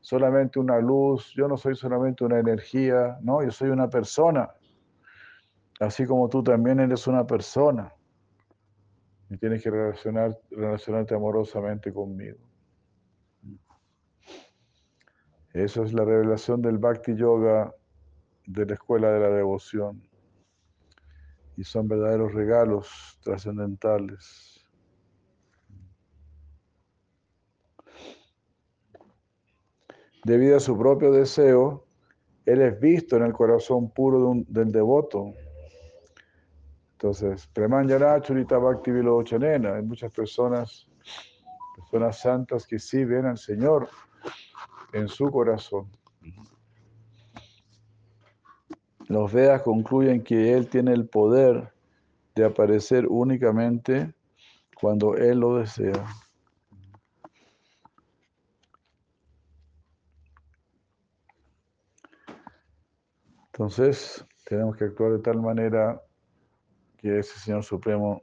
solamente 0.00 0.58
una 0.58 0.78
luz, 0.78 1.32
yo 1.36 1.46
no 1.46 1.58
soy 1.58 1.76
solamente 1.76 2.24
una 2.24 2.38
energía, 2.38 3.18
no, 3.20 3.42
yo 3.42 3.50
soy 3.50 3.68
una 3.68 3.90
persona. 3.90 4.50
Así 5.78 6.06
como 6.06 6.28
tú 6.30 6.42
también 6.42 6.80
eres 6.80 7.06
una 7.06 7.26
persona. 7.26 7.92
Y 9.28 9.36
tienes 9.36 9.62
que 9.62 9.70
relacionar, 9.70 10.38
relacionarte 10.50 11.14
amorosamente 11.14 11.92
conmigo. 11.92 12.38
Esa 15.52 15.82
es 15.82 15.92
la 15.92 16.04
revelación 16.06 16.62
del 16.62 16.78
Bhakti 16.78 17.14
Yoga 17.14 17.74
de 18.46 18.64
la 18.64 18.72
escuela 18.72 19.10
de 19.12 19.20
la 19.20 19.28
devoción. 19.28 20.02
Y 21.56 21.64
son 21.64 21.88
verdaderos 21.88 22.32
regalos 22.32 23.18
trascendentales. 23.22 24.64
Debido 30.24 30.56
a 30.56 30.60
su 30.60 30.78
propio 30.78 31.10
deseo, 31.10 31.84
Él 32.46 32.62
es 32.62 32.78
visto 32.78 33.16
en 33.16 33.24
el 33.24 33.32
corazón 33.32 33.90
puro 33.90 34.34
del 34.46 34.70
devoto. 34.70 35.32
Entonces, 36.92 37.48
Premanjana 37.48 38.20
Churita 38.20 38.58
Bhakti 38.58 38.92
Vilochanena, 38.92 39.74
hay 39.74 39.82
muchas 39.82 40.12
personas, 40.12 40.86
personas 41.74 42.20
santas 42.20 42.64
que 42.64 42.78
sí 42.78 43.04
ven 43.04 43.26
al 43.26 43.38
Señor 43.38 43.88
en 44.92 45.08
su 45.08 45.28
corazón. 45.28 45.90
Los 49.12 49.30
Vedas 49.30 49.60
concluyen 49.60 50.24
que 50.24 50.54
Él 50.54 50.68
tiene 50.68 50.94
el 50.94 51.06
poder 51.06 51.70
de 52.34 52.46
aparecer 52.46 53.06
únicamente 53.06 54.14
cuando 54.74 55.16
Él 55.18 55.40
lo 55.40 55.58
desea. 55.58 56.06
Entonces, 63.48 64.24
tenemos 64.46 64.78
que 64.78 64.84
actuar 64.84 65.12
de 65.12 65.18
tal 65.18 65.42
manera 65.42 66.00
que 66.96 67.18
ese 67.18 67.38
Señor 67.38 67.64
Supremo 67.64 68.22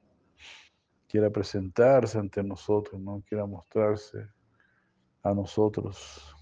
quiera 1.08 1.30
presentarse 1.30 2.18
ante 2.18 2.42
nosotros, 2.42 3.00
¿no? 3.00 3.22
quiera 3.30 3.46
mostrarse 3.46 4.28
a 5.22 5.36
nosotros. 5.36 6.36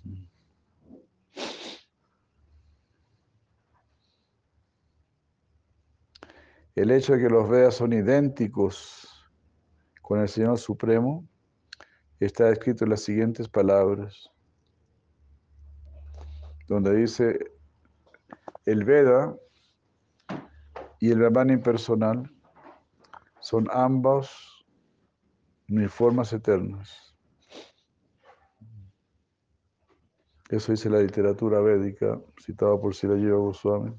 El 6.77 6.91
hecho 6.91 7.13
de 7.13 7.23
que 7.23 7.29
los 7.29 7.49
Vedas 7.49 7.73
son 7.73 7.91
idénticos 7.91 9.27
con 10.03 10.19
el 10.19 10.29
Señor 10.29 10.59
Supremo 10.59 11.27
está 12.19 12.51
escrito 12.51 12.83
en 12.83 12.91
las 12.91 13.01
siguientes 13.01 13.49
palabras, 13.49 14.29
donde 16.67 16.95
dice, 16.95 17.39
el 18.65 18.83
Veda 18.85 19.35
y 20.99 21.09
el 21.09 21.17
Brahman 21.17 21.49
impersonal 21.49 22.31
son 23.39 23.67
ambos 23.71 24.63
uniformes 25.69 26.31
eternas. 26.31 27.15
Eso 30.51 30.73
dice 30.73 30.91
la 30.91 30.99
literatura 30.99 31.59
védica, 31.59 32.21
citada 32.39 32.79
por 32.79 32.93
Sirajiva 32.93 33.37
Goswami. 33.37 33.95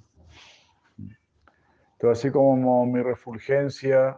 Entonces, 1.99 2.25
así 2.25 2.33
como 2.33 2.87
mi 2.87 3.03
refulgencia 3.03 4.17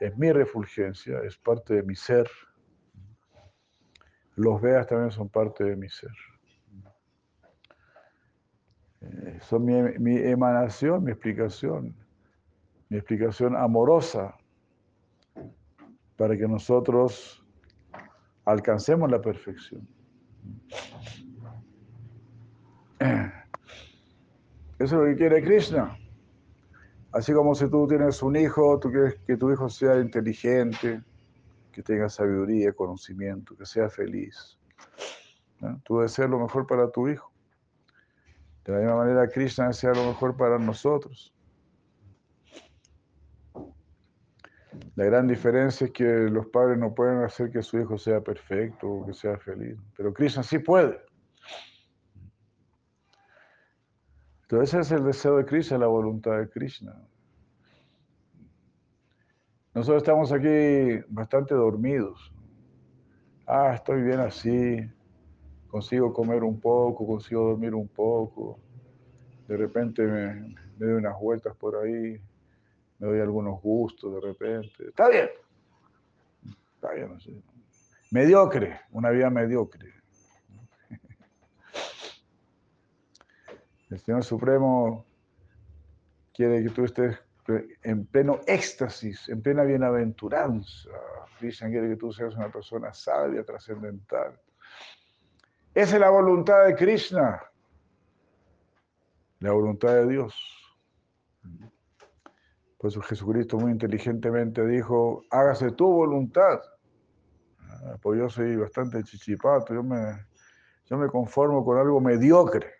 es 0.00 0.16
mi 0.16 0.32
refulgencia, 0.32 1.20
es 1.20 1.36
parte 1.36 1.74
de 1.74 1.82
mi 1.82 1.94
ser, 1.94 2.26
los 4.36 4.62
Vedas 4.62 4.86
también 4.86 5.10
son 5.10 5.28
parte 5.28 5.64
de 5.64 5.76
mi 5.76 5.90
ser. 5.90 6.12
Eh, 9.02 9.38
son 9.42 9.66
mi, 9.66 10.16
emanación, 10.16 11.04
mi 11.04 11.10
explicación, 11.10 11.94
mi 12.88 12.96
explicación 12.96 13.54
amorosa 13.54 14.34
para 16.16 16.38
que 16.38 16.48
nosotros 16.48 17.44
alcancemos 18.46 19.10
la 19.10 19.20
perfección. 19.20 19.86
Eso 23.00 23.34
es 24.78 24.92
lo 24.92 25.04
que 25.04 25.16
quiere 25.16 25.42
Krishna. 25.42 25.98
Así 27.12 27.32
como 27.32 27.54
si 27.54 27.68
tú 27.70 27.86
tienes 27.86 28.22
un 28.22 28.36
hijo, 28.36 28.78
tú 28.78 28.90
quieres 28.90 29.18
que 29.26 29.36
tu 29.36 29.50
hijo 29.50 29.68
sea 29.68 29.98
inteligente, 29.98 31.02
que 31.72 31.82
tenga 31.82 32.08
sabiduría, 32.08 32.72
conocimiento, 32.72 33.56
que 33.56 33.64
sea 33.64 33.88
feliz. 33.88 34.58
Tú 35.84 36.00
deseas 36.00 36.28
lo 36.28 36.38
mejor 36.38 36.66
para 36.66 36.90
tu 36.90 37.08
hijo. 37.08 37.32
De 38.64 38.72
la 38.72 38.78
misma 38.80 38.96
manera, 38.96 39.28
Krishna 39.28 39.68
desea 39.68 39.94
lo 39.94 40.04
mejor 40.06 40.36
para 40.36 40.58
nosotros. 40.58 41.34
La 44.94 45.04
gran 45.04 45.26
diferencia 45.26 45.86
es 45.86 45.92
que 45.92 46.04
los 46.04 46.46
padres 46.48 46.78
no 46.78 46.94
pueden 46.94 47.22
hacer 47.22 47.50
que 47.50 47.62
su 47.62 47.78
hijo 47.78 47.96
sea 47.96 48.20
perfecto 48.20 48.88
o 48.88 49.06
que 49.06 49.14
sea 49.14 49.38
feliz, 49.38 49.78
pero 49.96 50.12
Krishna 50.12 50.42
sí 50.42 50.58
puede. 50.58 51.07
Entonces 54.48 54.74
ese 54.74 54.80
es 54.80 55.00
el 55.00 55.06
deseo 55.06 55.36
de 55.36 55.44
Krishna, 55.44 55.78
la 55.78 55.86
voluntad 55.86 56.38
de 56.38 56.48
Krishna. 56.48 56.96
Nosotros 59.74 60.02
estamos 60.02 60.32
aquí 60.32 61.04
bastante 61.08 61.54
dormidos. 61.54 62.32
Ah, 63.46 63.74
estoy 63.74 64.02
bien 64.02 64.20
así 64.20 64.90
consigo 65.68 66.12
comer 66.12 66.42
un 66.42 66.58
poco, 66.58 67.06
consigo 67.06 67.50
dormir 67.50 67.74
un 67.74 67.88
poco, 67.88 68.58
de 69.46 69.56
repente 69.56 70.02
me, 70.02 70.54
doy 70.76 70.94
unas 70.94 71.18
vueltas 71.20 71.54
por 71.56 71.76
ahí, 71.76 72.20
me 72.98 73.06
doy 73.06 73.20
algunos 73.20 73.60
gustos 73.62 74.14
de 74.14 74.20
repente. 74.20 74.88
Está 74.88 75.08
bien, 75.08 75.28
está 76.74 76.92
bien, 76.92 77.12
así. 77.16 77.42
Mediocre, 78.10 78.80
una 78.90 79.10
vida 79.10 79.30
mediocre. 79.30 79.92
El 83.90 83.98
Señor 83.98 84.24
Supremo 84.24 85.04
quiere 86.34 86.62
que 86.62 86.70
tú 86.70 86.84
estés 86.84 87.18
en 87.82 88.06
pleno 88.06 88.40
éxtasis, 88.46 89.28
en 89.28 89.42
plena 89.42 89.64
bienaventuranza. 89.64 90.90
Krishna 91.38 91.68
quiere 91.68 91.88
que 91.88 91.96
tú 91.96 92.12
seas 92.12 92.34
una 92.34 92.50
persona 92.50 92.92
sabia, 92.92 93.44
trascendental. 93.44 94.38
Esa 95.74 95.94
es 95.94 96.00
la 96.00 96.10
voluntad 96.10 96.66
de 96.66 96.74
Krishna, 96.74 97.40
la 99.40 99.52
voluntad 99.52 99.94
de 99.94 100.08
Dios. 100.08 100.34
Por 102.76 102.90
eso 102.90 103.00
Jesucristo 103.00 103.58
muy 103.58 103.72
inteligentemente 103.72 104.66
dijo, 104.66 105.22
hágase 105.30 105.72
tu 105.72 105.86
voluntad. 105.86 106.60
Ah, 107.60 107.96
pues 108.02 108.18
yo 108.18 108.28
soy 108.28 108.56
bastante 108.56 109.02
chichipato, 109.02 109.74
yo 109.74 109.82
me, 109.82 110.26
yo 110.86 110.96
me 110.96 111.08
conformo 111.08 111.64
con 111.64 111.78
algo 111.78 112.00
mediocre. 112.00 112.77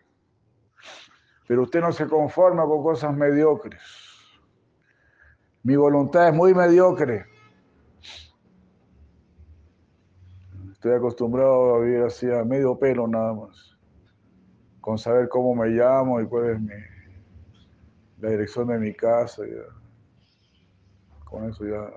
Pero 1.49 1.63
usted 1.63 1.81
no 1.81 1.91
se 1.91 2.07
conforma 2.07 2.63
con 2.63 2.83
cosas 2.83 3.11
mediocres. 3.17 3.81
Mi 5.63 5.75
voluntad 5.75 6.27
es 6.27 6.35
muy 6.35 6.53
mediocre. 6.53 7.25
Estoy 10.71 10.91
acostumbrado 10.91 11.73
a 11.73 11.79
vivir 11.79 12.03
así 12.03 12.29
a 12.29 12.43
medio 12.43 12.77
pelo 12.77 13.07
nada 13.07 13.33
más. 13.33 13.75
Con 14.79 14.99
saber 14.99 15.27
cómo 15.27 15.55
me 15.55 15.69
llamo 15.69 16.21
y 16.21 16.27
cuál 16.27 16.49
es 16.51 16.61
la 18.19 18.29
dirección 18.29 18.67
de 18.67 18.77
mi 18.77 18.93
casa. 18.93 19.41
Con 21.23 21.49
eso 21.49 21.65
ya. 21.65 21.91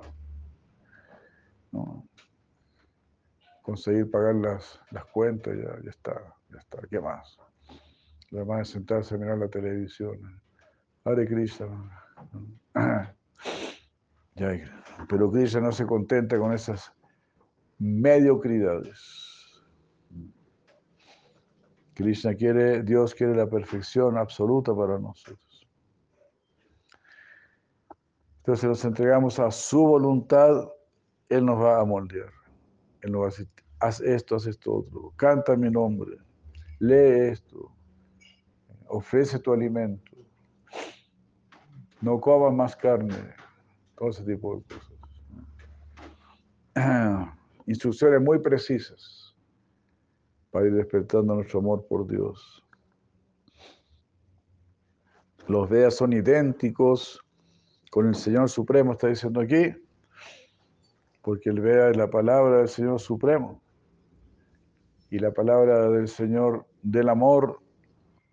Conseguir 3.60 4.10
pagar 4.10 4.36
las, 4.36 4.80
las 4.90 5.04
cuentas, 5.04 5.54
ya, 5.58 5.78
ya 5.84 5.90
está, 5.90 6.34
ya 6.48 6.58
está. 6.58 6.78
¿Qué 6.88 6.98
más? 6.98 7.38
Lo 8.32 8.40
demás 8.40 8.62
es 8.62 8.68
sentarse 8.70 9.14
a 9.14 9.18
mirar 9.18 9.38
la 9.38 9.48
televisión. 9.48 10.40
Hare 11.04 11.28
Krishna. 11.28 11.68
Pero 15.08 15.30
Krishna 15.30 15.60
no 15.60 15.70
se 15.70 15.86
contenta 15.86 16.38
con 16.38 16.54
esas 16.54 16.90
mediocridades. 17.78 19.62
Krishna 21.92 22.34
quiere, 22.34 22.82
Dios 22.82 23.14
quiere 23.14 23.36
la 23.36 23.46
perfección 23.46 24.16
absoluta 24.16 24.74
para 24.74 24.98
nosotros. 24.98 25.68
Entonces 28.38 28.64
nos 28.64 28.84
entregamos 28.86 29.38
a 29.38 29.50
su 29.50 29.86
voluntad, 29.86 30.70
Él 31.28 31.44
nos 31.44 31.60
va 31.60 31.80
a 31.80 31.84
moldear. 31.84 32.30
Él 33.02 33.12
nos 33.12 33.20
va 33.20 33.26
a 33.26 33.28
decir, 33.28 33.48
haz 33.78 34.00
esto, 34.00 34.36
haz 34.36 34.46
esto 34.46 34.72
otro, 34.72 35.12
canta 35.16 35.54
mi 35.54 35.70
nombre, 35.70 36.16
lee 36.78 37.30
esto, 37.30 37.70
ofrece 38.92 39.38
tu 39.38 39.52
alimento, 39.54 40.12
no 42.02 42.20
comas 42.20 42.52
más 42.52 42.76
carne, 42.76 43.16
todo 43.96 44.10
ese 44.10 44.22
tipo 44.22 44.56
de 44.56 44.62
cosas. 44.64 44.92
Instrucciones 47.66 48.20
muy 48.20 48.38
precisas 48.40 49.34
para 50.50 50.66
ir 50.66 50.74
despertando 50.74 51.34
nuestro 51.34 51.60
amor 51.60 51.86
por 51.86 52.06
Dios. 52.06 52.62
Los 55.46 55.70
Vedas 55.70 55.96
son 55.96 56.12
idénticos 56.12 57.24
con 57.90 58.08
el 58.08 58.14
Señor 58.14 58.50
Supremo, 58.50 58.92
está 58.92 59.08
diciendo 59.08 59.40
aquí, 59.40 59.74
porque 61.22 61.48
el 61.48 61.60
Veda 61.60 61.90
es 61.90 61.96
la 61.96 62.10
palabra 62.10 62.58
del 62.58 62.68
Señor 62.68 63.00
Supremo. 63.00 63.62
Y 65.08 65.18
la 65.18 65.30
palabra 65.30 65.88
del 65.88 66.08
Señor 66.08 66.66
del 66.82 67.08
amor 67.08 67.62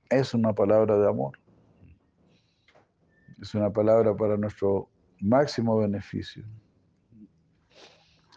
es 0.09 0.33
una 0.33 0.53
palabra 0.53 0.97
de 0.97 1.07
amor. 1.07 1.37
Es 3.41 3.53
una 3.55 3.71
palabra 3.71 4.15
para 4.15 4.37
nuestro 4.37 4.89
máximo 5.19 5.77
beneficio. 5.77 6.43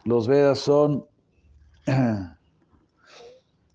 Los 0.04 0.28
Vedas 0.28 0.58
son 0.58 1.06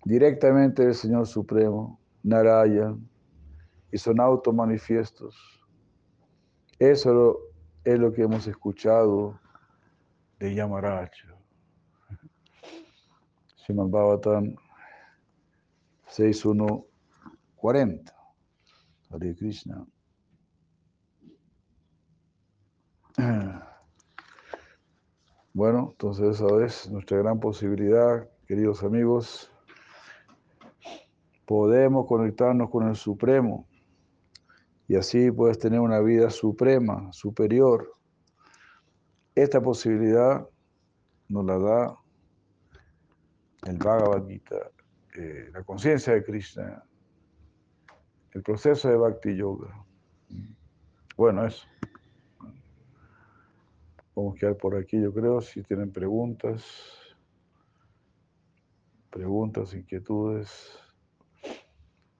directamente 0.04 0.84
del 0.84 0.94
Señor 0.94 1.26
Supremo, 1.26 2.00
Narayan, 2.22 3.08
y 3.90 3.98
son 3.98 4.20
automanifiestos. 4.20 5.36
Eso 6.78 7.40
es 7.84 7.98
lo 7.98 8.12
que 8.12 8.22
hemos 8.22 8.46
escuchado 8.46 9.38
de 10.38 10.54
Yamaracho. 10.54 11.28
Srimad 13.56 13.88
Bhagavatam 13.88 14.54
6.1 16.10 16.84
40. 17.58 18.12
Hare 19.10 19.34
Krishna. 19.34 19.86
Bueno, 25.52 25.88
entonces 25.90 26.40
esa 26.40 26.64
es 26.64 26.88
nuestra 26.88 27.18
gran 27.18 27.40
posibilidad, 27.40 28.28
queridos 28.46 28.84
amigos. 28.84 29.52
Podemos 31.46 32.06
conectarnos 32.06 32.70
con 32.70 32.86
el 32.88 32.94
Supremo 32.94 33.66
y 34.86 34.94
así 34.94 35.32
puedes 35.32 35.58
tener 35.58 35.80
una 35.80 35.98
vida 36.00 36.30
suprema, 36.30 37.12
superior. 37.12 37.90
Esta 39.34 39.60
posibilidad 39.60 40.48
nos 41.28 41.44
la 41.44 41.58
da 41.58 41.96
el 43.66 43.78
Bhagavad 43.78 44.28
Gita, 44.28 44.70
eh, 45.16 45.50
la 45.52 45.64
conciencia 45.64 46.12
de 46.12 46.22
Krishna, 46.22 46.84
el 48.32 48.42
proceso 48.42 48.88
de 48.88 48.96
Bhakti 48.96 49.36
Yoga. 49.36 49.84
Bueno, 51.16 51.46
eso. 51.46 51.66
Vamos 54.14 54.36
a 54.36 54.38
quedar 54.38 54.56
por 54.56 54.76
aquí, 54.76 55.00
yo 55.00 55.12
creo, 55.12 55.40
si 55.40 55.62
tienen 55.62 55.92
preguntas, 55.92 56.64
preguntas, 59.10 59.74
inquietudes, 59.74 60.78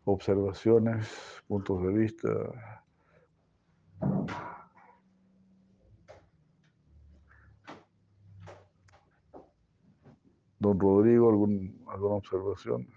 observaciones, 0.04 1.08
puntos 1.46 1.82
de 1.82 1.92
vista. 1.92 2.28
Don 10.60 10.78
Rodrigo, 10.78 11.30
¿algún, 11.30 11.84
¿alguna 11.88 12.14
observación? 12.16 12.88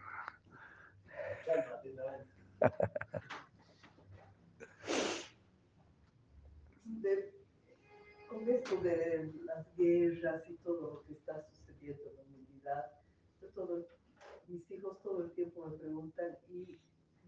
Con 8.29 8.47
esto 8.47 8.77
de 8.81 9.33
las 9.45 9.75
guerras 9.75 10.43
y 10.49 10.53
todo 10.57 10.81
lo 10.81 11.03
que 11.03 11.13
está 11.13 11.45
sucediendo 11.49 12.03
en 12.09 12.15
la 12.15 12.21
humanidad, 12.23 12.85
todo, 13.55 13.85
mis 14.47 14.69
hijos 14.71 15.01
todo 15.01 15.25
el 15.25 15.31
tiempo 15.31 15.67
me 15.67 15.77
preguntan, 15.77 16.37
¿y 16.49 16.79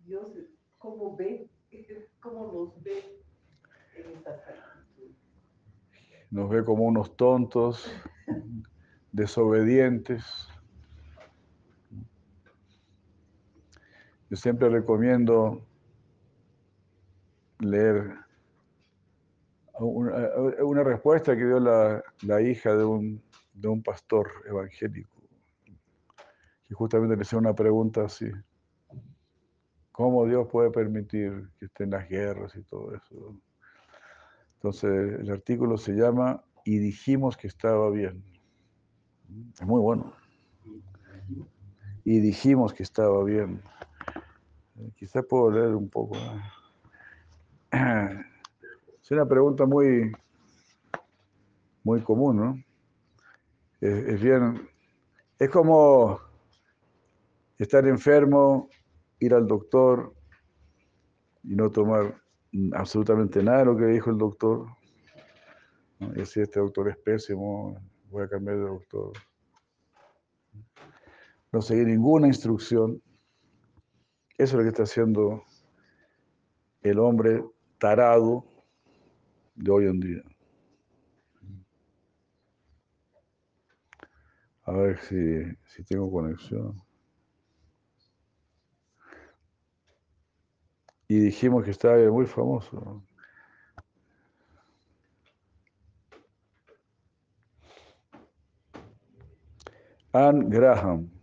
Dios 0.05 0.31
cómo 0.77 1.15
ve? 1.15 1.49
¿Cómo 2.21 2.51
nos 2.51 2.83
ve 2.83 3.23
en 3.95 4.11
estas 4.17 4.39
actitudes? 4.47 5.15
Nos 6.31 6.49
ve 6.49 6.63
como 6.63 6.85
unos 6.85 7.17
tontos, 7.17 7.91
desobedientes. 9.11 10.52
Yo 14.33 14.37
siempre 14.37 14.67
recomiendo 14.67 15.63
leer 17.59 18.15
una, 19.77 20.83
respuesta 20.83 21.37
que 21.37 21.45
dio 21.45 21.59
la, 21.59 22.41
hija 22.41 22.75
de 22.75 22.83
un, 22.83 23.21
de 23.53 23.67
un, 23.67 23.83
pastor 23.83 24.31
evangélico, 24.49 25.21
que 26.67 26.73
justamente 26.73 27.15
le 27.15 27.21
hacía 27.21 27.37
una 27.37 27.53
pregunta 27.53 28.05
así. 28.05 28.25
¿Cómo 29.91 30.25
Dios 30.25 30.47
puede 30.51 30.71
permitir 30.71 31.51
que 31.59 31.65
estén 31.65 31.91
las 31.91 32.09
guerras 32.09 32.55
y 32.55 32.63
todo 32.63 32.95
eso? 32.95 33.37
Entonces 34.55 35.19
el 35.19 35.29
artículo 35.29 35.77
se 35.77 35.91
llama 35.91 36.43
Y 36.65 36.79
dijimos 36.79 37.37
que 37.37 37.45
estaba 37.45 37.87
bien. 37.91 38.23
Es 39.53 39.67
muy 39.67 39.79
bueno. 39.79 40.11
Y 42.03 42.19
dijimos 42.19 42.73
que 42.73 42.81
estaba 42.81 43.23
bien. 43.23 43.61
Quizás 44.95 45.25
puedo 45.25 45.51
leer 45.51 45.75
un 45.75 45.89
poco. 45.89 46.15
Es 47.71 49.11
una 49.11 49.27
pregunta 49.27 49.65
muy, 49.65 50.11
muy 51.83 52.01
común, 52.01 52.37
¿no? 52.37 52.63
Es, 53.81 54.21
bien, 54.21 54.69
es 55.37 55.49
como 55.49 56.19
estar 57.57 57.85
enfermo, 57.85 58.69
ir 59.19 59.33
al 59.33 59.45
doctor 59.45 60.13
y 61.43 61.55
no 61.55 61.69
tomar 61.69 62.15
absolutamente 62.73 63.43
nada 63.43 63.59
de 63.59 63.65
lo 63.65 63.77
que 63.77 63.85
dijo 63.87 64.09
el 64.09 64.17
doctor. 64.17 64.67
Y 66.15 66.25
si 66.25 66.41
este 66.41 66.59
doctor 66.59 66.89
es 66.89 66.97
pésimo, 66.97 67.77
voy 68.09 68.23
a 68.23 68.29
cambiar 68.29 68.57
de 68.57 68.63
doctor. 68.63 69.11
No 71.51 71.61
seguir 71.61 71.87
ninguna 71.87 72.27
instrucción. 72.27 73.01
Eso 74.37 74.43
es 74.43 74.53
lo 74.53 74.61
que 74.63 74.69
está 74.69 74.83
haciendo 74.83 75.43
el 76.81 76.99
hombre 76.99 77.43
tarado 77.77 78.43
de 79.55 79.71
hoy 79.71 79.85
en 79.85 79.99
día. 79.99 80.23
A 84.65 84.71
ver 84.71 84.97
si, 84.99 85.43
si 85.67 85.83
tengo 85.83 86.11
conexión. 86.11 86.81
Y 91.07 91.19
dijimos 91.19 91.63
que 91.63 91.71
estaba 91.71 91.97
muy 92.09 92.25
famoso. 92.25 93.03
Anne 100.11 100.45
Graham. 100.49 101.22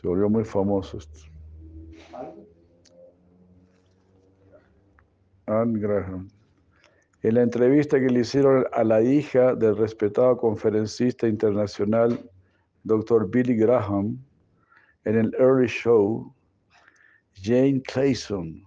Se 0.00 0.06
volvió 0.06 0.28
muy 0.28 0.44
famoso 0.44 0.98
esto. 0.98 1.18
Anne 5.46 5.80
Graham. 5.80 6.28
En 7.22 7.34
la 7.34 7.42
entrevista 7.42 7.98
que 7.98 8.08
le 8.08 8.20
hicieron 8.20 8.64
a 8.72 8.84
la 8.84 9.02
hija 9.02 9.56
del 9.56 9.76
respetado 9.76 10.36
conferencista 10.36 11.26
internacional, 11.26 12.30
Dr. 12.84 13.28
Billy 13.28 13.56
Graham, 13.56 14.24
en 15.04 15.18
el 15.18 15.34
Early 15.36 15.66
Show, 15.66 16.32
Jane 17.34 17.82
Clayson 17.82 18.64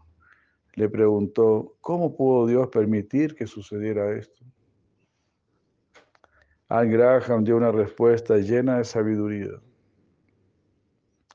le 0.73 0.89
preguntó, 0.89 1.77
¿cómo 1.79 2.13
pudo 2.13 2.45
Dios 2.45 2.67
permitir 2.67 3.36
que 3.36 3.47
sucediera 3.47 4.11
esto? 4.17 4.43
Anne 6.67 6.91
Graham 6.91 7.45
dio 7.45 7.55
una 7.55 7.71
respuesta 7.71 8.38
llena 8.38 8.79
de 8.79 8.84
sabiduría. 8.84 9.61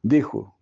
Dijo, 0.08 0.56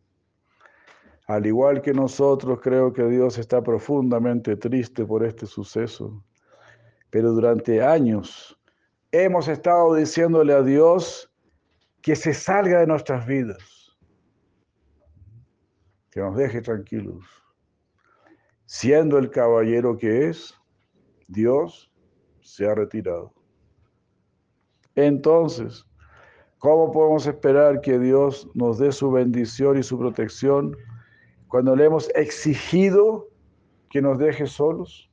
al 1.27 1.45
igual 1.45 1.83
que 1.83 1.93
nosotros, 1.93 2.61
creo 2.63 2.95
que 2.95 3.05
Dios 3.05 3.37
está 3.37 3.63
profundamente 3.63 4.57
triste 4.57 5.05
por 5.05 5.23
este 5.23 5.45
suceso. 5.45 6.25
Pero 7.11 7.33
durante 7.33 7.83
años 7.83 8.59
hemos 9.13 9.47
estado 9.49 9.97
diciéndole 9.97 10.55
a 10.55 10.63
Dios 10.63 11.31
que 12.01 12.17
se 12.17 12.33
salga 12.33 12.81
de 12.81 12.87
nuestras 12.87 13.27
vidas, 13.27 13.95
que 16.11 16.21
nos 16.21 16.35
deje 16.37 16.63
tranquilos. 16.63 17.23
Siendo 18.65 19.19
el 19.19 19.29
caballero 19.29 19.99
que 19.99 20.29
es, 20.31 20.55
Dios 21.29 21.93
se 22.41 22.67
ha 22.67 22.75
retirado. 22.75 23.35
Entonces, 24.95 25.87
¿cómo 26.65 26.91
podemos 26.91 27.27
esperar 27.27 27.83
que 27.83 27.99
Dios 27.99 28.49
nos 28.55 28.79
dé 28.79 28.91
su 28.91 29.11
bendición 29.11 29.77
y 29.77 29.83
su 29.83 29.99
protección 29.99 30.75
cuando 31.47 31.77
le 31.77 31.85
hemos 31.85 32.09
exigido 32.15 33.29
que 33.91 34.01
nos 34.01 34.19
deje 34.19 34.47
solos? 34.47 35.11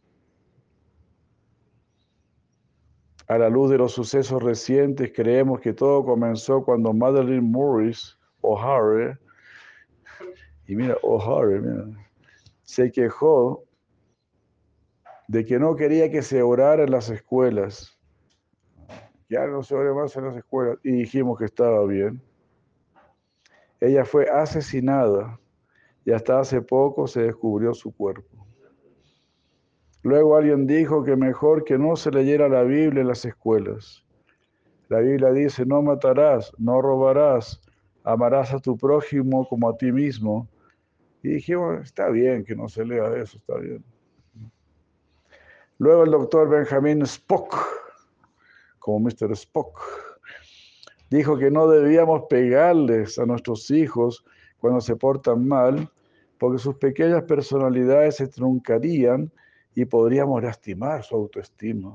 A 3.28 3.38
la 3.38 3.50
luz 3.50 3.70
de 3.70 3.78
los 3.80 3.92
sucesos 3.92 4.42
recientes, 4.42 5.12
creemos 5.14 5.60
que 5.60 5.74
todo 5.74 6.06
comenzó 6.06 6.64
cuando 6.64 6.94
Madeline 6.94 7.52
Morris 7.52 8.18
O'Hare, 8.40 9.18
y 10.68 10.76
mira, 10.78 10.96
O'Hare, 11.04 11.62
se 12.64 12.90
quejó 12.94 13.66
de 15.28 15.44
que 15.44 15.60
no 15.60 15.76
quería 15.76 16.10
que 16.10 16.22
se 16.22 16.42
orara 16.42 16.86
en 16.86 16.92
las 16.92 17.10
escuelas. 17.10 18.01
Ya 19.32 19.48
no 19.48 19.64
se 19.64 19.74
ore 19.74 19.94
más 19.94 20.14
en 20.18 20.26
las 20.26 20.36
escuelas. 20.36 20.78
Y 20.84 20.92
dijimos 20.92 21.40
que 21.40 21.46
estaba 21.46 21.86
bien. 21.86 22.22
Ella 23.80 24.04
fue 24.04 24.30
asesinada 24.30 25.40
y 26.04 26.12
hasta 26.12 26.42
hace 26.42 26.62
poco 26.62 27.08
se 27.08 27.22
descubrió 27.22 27.74
su 27.74 27.96
cuerpo. 27.96 28.46
Luego 30.04 30.36
alguien 30.36 30.68
dijo 30.68 31.06
que 31.06 31.16
mejor 31.16 31.64
que 31.64 31.78
no 31.78 31.96
se 31.96 32.12
leyera 32.12 32.50
la 32.50 32.64
Biblia 32.64 33.02
en 33.02 33.08
las 33.08 33.24
escuelas. 33.24 34.06
La 34.90 35.00
Biblia 35.00 35.32
dice, 35.32 35.66
no 35.66 35.82
matarás, 35.82 36.52
no 36.58 36.82
robarás, 36.82 37.62
amarás 38.04 38.54
a 38.54 38.60
tu 38.60 38.76
prójimo 38.76 39.48
como 39.48 39.70
a 39.70 39.78
ti 39.78 39.94
mismo. 39.94 40.50
Y 41.24 41.36
dije, 41.36 41.56
está 41.82 42.10
bien 42.10 42.44
que 42.44 42.54
no 42.54 42.68
se 42.68 42.84
lea 42.84 43.16
eso, 43.16 43.38
está 43.38 43.56
bien. 43.60 43.82
Luego 45.78 46.04
el 46.04 46.12
doctor 46.12 46.50
Benjamin 46.50 47.04
Spock, 47.04 47.81
como 48.82 49.00
Mr. 49.00 49.32
Spock, 49.34 49.80
dijo 51.12 51.38
que 51.38 51.52
no 51.52 51.70
debíamos 51.70 52.24
pegarles 52.30 53.20
a 53.20 53.26
nuestros 53.28 53.70
hijos 53.70 54.26
cuando 54.58 54.82
se 54.82 54.96
portan 54.96 55.48
mal, 55.48 55.90
porque 56.40 56.58
sus 56.58 56.76
pequeñas 56.76 57.24
personalidades 57.24 58.16
se 58.16 58.28
truncarían 58.28 59.32
y 59.76 59.86
podríamos 59.86 60.42
lastimar 60.42 61.04
su 61.04 61.16
autoestima. 61.16 61.94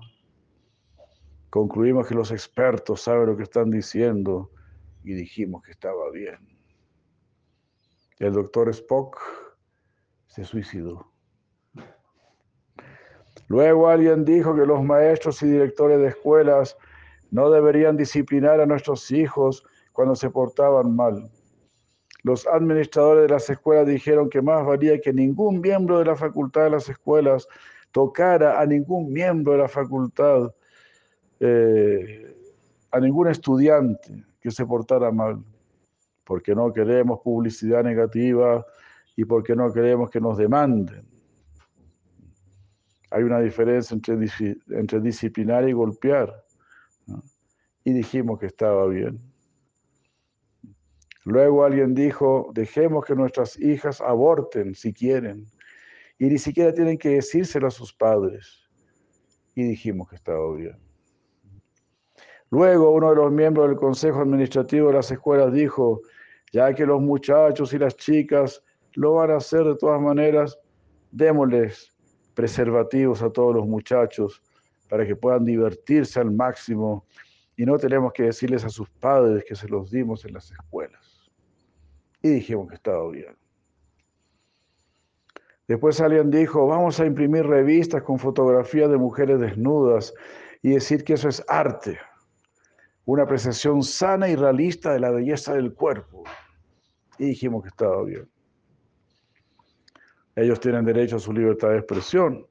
Concluimos 1.51 2.07
que 2.07 2.15
los 2.15 2.31
expertos 2.31 3.03
saben 3.03 3.27
lo 3.27 3.37
que 3.37 3.43
están 3.43 3.71
diciendo 3.71 4.51
y 5.03 5.15
dijimos 5.15 5.65
que 5.65 5.73
estaba 5.73 6.11
bien. 6.13 6.39
El 8.21 8.33
doctor 8.33 8.69
Spock 8.69 9.19
se 10.29 10.45
suicidó. 10.45 11.16
Luego 13.49 13.89
alguien 13.89 14.25
dijo 14.25 14.55
que 14.55 14.67
los 14.67 14.83
maestros 14.83 15.43
y 15.43 15.47
directores 15.47 15.99
de 15.99 16.09
escuelas 16.09 16.77
no 17.31 17.51
deberían 17.51 17.97
disciplinar 17.97 18.61
a 18.61 18.67
nuestros 18.67 19.11
hijos 19.11 19.65
cuando 19.93 20.15
se 20.15 20.31
portaban 20.31 20.95
mal. 20.95 21.31
Los 22.23 22.47
administradores 22.47 23.23
de 23.23 23.35
las 23.35 23.49
escuelas 23.49 23.87
dijeron 23.87 24.29
que 24.29 24.43
más 24.43 24.67
valía 24.67 25.01
que 25.01 25.13
ningún 25.13 25.61
miembro 25.61 26.01
de 26.01 26.07
la 26.07 26.17
facultad 26.17 26.65
de 26.65 26.71
las 26.71 26.89
escuelas 26.89 27.47
tocara 27.93 28.61
a 28.61 28.67
ningún 28.67 29.13
miembro 29.13 29.53
de 29.53 29.59
la 29.59 29.69
facultad, 29.69 30.53
eh, 31.39 32.37
a 32.91 33.01
ningún 33.01 33.29
estudiante 33.29 34.25
que 34.41 34.51
se 34.51 34.67
portara 34.67 35.11
mal, 35.13 35.39
porque 36.25 36.55
no 36.55 36.73
queremos 36.73 37.21
publicidad 37.21 37.85
negativa 37.85 38.67
y 39.15 39.25
porque 39.25 39.55
no 39.55 39.73
queremos 39.73 40.11
que 40.11 40.21
nos 40.21 40.37
demanden. 40.37 41.16
Hay 43.11 43.23
una 43.23 43.41
diferencia 43.41 43.95
entre, 43.95 44.15
entre 44.71 45.01
disciplinar 45.01 45.69
y 45.69 45.73
golpear. 45.73 46.45
Y 47.85 47.93
dijimos 47.93 48.39
que 48.39 48.47
estaba 48.47 48.87
bien. 48.87 49.21
Luego 51.25 51.65
alguien 51.65 51.95
dijo, 51.95 52.51
dejemos 52.53 53.05
que 53.05 53.15
nuestras 53.15 53.59
hijas 53.59 54.01
aborten 54.01 54.75
si 54.75 54.93
quieren. 54.93 55.47
Y 56.19 56.27
ni 56.27 56.39
siquiera 56.39 56.73
tienen 56.73 56.99
que 56.99 57.11
decírselo 57.11 57.67
a 57.67 57.71
sus 57.71 57.93
padres. 57.93 58.69
Y 59.55 59.63
dijimos 59.65 60.09
que 60.09 60.17
estaba 60.17 60.55
bien. 60.55 60.79
Luego 62.51 62.91
uno 62.93 63.11
de 63.11 63.17
los 63.17 63.33
miembros 63.33 63.69
del 63.69 63.77
Consejo 63.77 64.21
Administrativo 64.21 64.89
de 64.89 64.95
las 64.95 65.11
escuelas 65.11 65.53
dijo, 65.53 66.01
ya 66.53 66.73
que 66.75 66.87
los 66.87 67.01
muchachos 67.01 67.73
y 67.73 67.79
las 67.79 67.97
chicas 67.97 68.63
lo 68.95 69.15
van 69.15 69.33
a 69.33 69.37
hacer 69.37 69.65
de 69.65 69.77
todas 69.77 70.01
maneras, 70.01 70.59
démosles 71.11 71.96
preservativos 72.37 73.23
a 73.23 73.31
todos 73.31 73.55
los 73.55 73.67
muchachos 73.67 74.43
para 74.89 75.05
que 75.07 75.17
puedan 75.17 75.45
divertirse 75.45 76.21
al 76.21 76.31
máximo 76.31 77.05
y 77.57 77.65
no 77.65 77.79
tenemos 77.79 78.13
que 78.13 78.25
decirles 78.25 78.65
a 78.65 78.69
sus 78.69 78.89
padres 78.91 79.43
que 79.45 79.57
se 79.57 79.67
los 79.67 79.91
dimos 79.91 80.25
en 80.27 80.35
las 80.35 80.53
escuelas 80.53 81.33
y 82.23 82.29
dijimos 82.29 82.69
que 82.69 82.75
estaba 82.75 83.09
bien. 83.11 83.35
Después 85.67 86.01
alguien 86.01 86.31
dijo, 86.31 86.67
vamos 86.67 87.01
a 87.01 87.07
imprimir 87.07 87.47
revistas 87.47 88.03
con 88.03 88.19
fotografías 88.19 88.91
de 88.91 88.99
mujeres 88.99 89.41
desnudas 89.41 90.15
y 90.63 90.71
decir 90.71 91.05
que 91.05 91.15
eso 91.15 91.29
es 91.29 91.43
arte, 91.49 91.99
una 93.05 93.23
apreciación 93.25 93.83
sana 93.83 94.29
y 94.29 94.37
realista 94.37 94.93
de 94.93 95.01
la 95.01 95.11
belleza 95.11 95.55
del 95.55 95.73
cuerpo. 95.75 96.25
Y 97.19 97.27
dijimos 97.27 97.63
que 97.63 97.69
estaba 97.69 98.05
bien. 98.05 98.29
Ellos 100.37 100.61
tienen 100.61 100.85
derecho 100.85 101.17
a 101.17 101.21
su 101.21 101.33
libertad 101.33 101.71
de 101.71 101.79
expresión. 101.79 102.47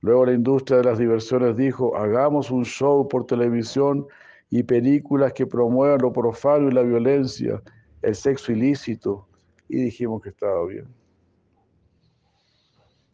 Luego 0.00 0.26
la 0.26 0.32
industria 0.32 0.78
de 0.78 0.84
las 0.84 0.98
diversiones 0.98 1.56
dijo, 1.56 1.96
hagamos 1.96 2.50
un 2.50 2.64
show 2.64 3.08
por 3.08 3.26
televisión 3.26 4.06
y 4.50 4.62
películas 4.62 5.32
que 5.32 5.46
promuevan 5.46 6.02
lo 6.02 6.12
profano 6.12 6.68
y 6.68 6.72
la 6.72 6.82
violencia 6.82 7.62
el 8.04 8.14
sexo 8.14 8.52
ilícito 8.52 9.26
y 9.68 9.76
dijimos 9.76 10.22
que 10.22 10.28
estaba 10.28 10.66
bien. 10.66 10.86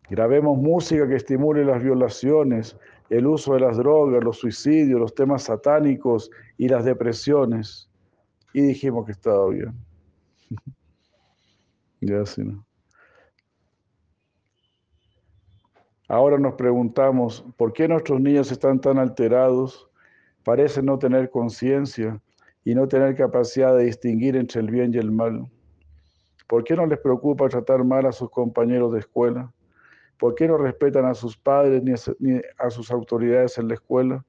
Grabemos 0.08 0.58
música 0.58 1.06
que 1.06 1.14
estimule 1.14 1.64
las 1.64 1.82
violaciones, 1.82 2.76
el 3.08 3.26
uso 3.26 3.54
de 3.54 3.60
las 3.60 3.76
drogas, 3.76 4.24
los 4.24 4.38
suicidios, 4.38 4.98
los 4.98 5.14
temas 5.14 5.44
satánicos 5.44 6.30
y 6.58 6.68
las 6.68 6.84
depresiones. 6.84 7.88
Y 8.52 8.62
dijimos 8.62 9.06
que 9.06 9.12
estaba 9.12 9.48
bien. 9.48 9.72
ya 12.00 12.26
sí, 12.26 12.42
¿no? 12.42 12.64
Ahora 16.10 16.38
nos 16.38 16.54
preguntamos, 16.54 17.44
¿por 17.56 17.72
qué 17.72 17.86
nuestros 17.86 18.20
niños 18.20 18.50
están 18.50 18.80
tan 18.80 18.98
alterados? 18.98 19.88
Parecen 20.42 20.86
no 20.86 20.98
tener 20.98 21.30
conciencia 21.30 22.20
y 22.64 22.74
no 22.74 22.88
tener 22.88 23.14
capacidad 23.14 23.76
de 23.76 23.84
distinguir 23.84 24.34
entre 24.34 24.60
el 24.60 24.72
bien 24.72 24.92
y 24.92 24.98
el 24.98 25.12
mal? 25.12 25.46
¿Por 26.48 26.64
qué 26.64 26.74
no 26.74 26.84
les 26.84 26.98
preocupa 26.98 27.48
tratar 27.48 27.84
mal 27.84 28.06
a 28.06 28.12
sus 28.12 28.28
compañeros 28.28 28.92
de 28.92 28.98
escuela? 28.98 29.52
¿Por 30.18 30.34
qué 30.34 30.48
no 30.48 30.58
respetan 30.58 31.04
a 31.04 31.14
sus 31.14 31.36
padres 31.36 31.80
ni 32.18 32.40
a 32.58 32.70
sus 32.70 32.90
autoridades 32.90 33.56
en 33.58 33.68
la 33.68 33.74
escuela? 33.74 34.24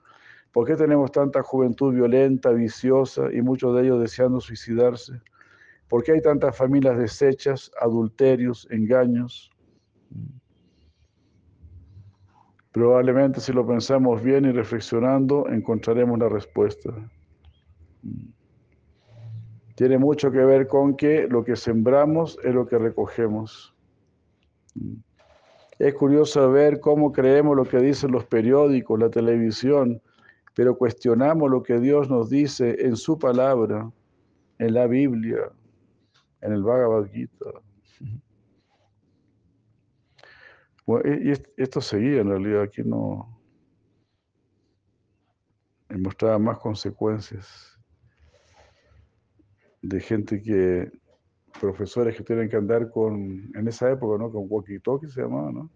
¿Por 0.52 0.68
qué 0.68 0.76
tenemos 0.76 1.12
tanta 1.12 1.42
juventud 1.42 1.96
violenta, 1.96 2.52
viciosa 2.52 3.24
y 3.34 3.42
muchos 3.42 3.76
de 3.76 3.82
ellos 3.82 4.00
deseando 4.00 4.40
suicidarse? 4.40 5.14
¿Por 5.90 6.04
qué 6.04 6.12
hay 6.12 6.22
tantas 6.22 6.56
familias 6.56 6.96
deshechas, 7.00 7.72
adulterios, 7.82 8.68
engaños? 8.70 9.50
Probablemente 12.72 13.42
si 13.42 13.52
lo 13.52 13.68
pensamos 13.68 14.24
bien 14.24 14.46
y 14.46 14.52
reflexionando, 14.52 15.48
encontraremos 15.50 16.18
la 16.20 16.30
respuesta. 16.30 16.92
Tiene 19.76 19.98
mucho 19.98 20.32
que 20.32 20.40
ver 20.40 20.68
con 20.68 20.96
que 20.96 21.28
lo 21.28 21.44
que 21.44 21.56
sembramos 21.56 22.38
es 22.44 22.54
lo 22.54 22.68
que 22.68 22.78
recogemos. 22.78 23.76
Es 25.80 25.94
curioso 25.96 26.52
ver 26.52 26.80
cómo 26.80 27.12
creemos 27.12 27.58
lo 27.58 27.66
que 27.66 27.80
dicen 27.80 28.12
los 28.12 28.26
periódicos, 28.26 29.00
la 29.00 29.10
televisión, 29.10 30.02
pero 30.54 30.78
cuestionamos 30.78 31.50
lo 31.50 31.64
que 31.64 31.80
Dios 31.80 32.10
nos 32.10 32.30
dice 32.30 32.86
en 32.86 32.96
su 32.96 33.18
palabra, 33.18 33.92
en 34.60 34.74
la 34.74 34.88
Biblia, 34.88 35.52
en 36.42 36.54
el 36.54 36.64
Bhagavad 36.64 37.06
Gita. 37.12 37.52
Y 40.88 41.32
esto 41.58 41.82
seguía 41.82 42.22
en 42.22 42.30
realidad, 42.30 42.64
aquí 42.64 42.82
no 42.84 43.42
mostraba 46.00 46.40
más 46.40 46.58
consecuencias 46.60 47.78
de 49.82 50.00
gente 50.00 50.42
que, 50.42 50.92
profesores 51.60 52.16
que 52.16 52.24
tienen 52.24 52.50
que 52.50 52.56
andar 52.56 52.90
con, 52.90 53.52
en 53.56 53.68
esa 53.68 53.92
época, 53.92 54.18
¿no? 54.18 54.32
Con 54.32 54.48
walkie-talkie 54.48 55.10
se 55.10 55.22
llamaba, 55.22 55.52
¿no? 55.52 55.70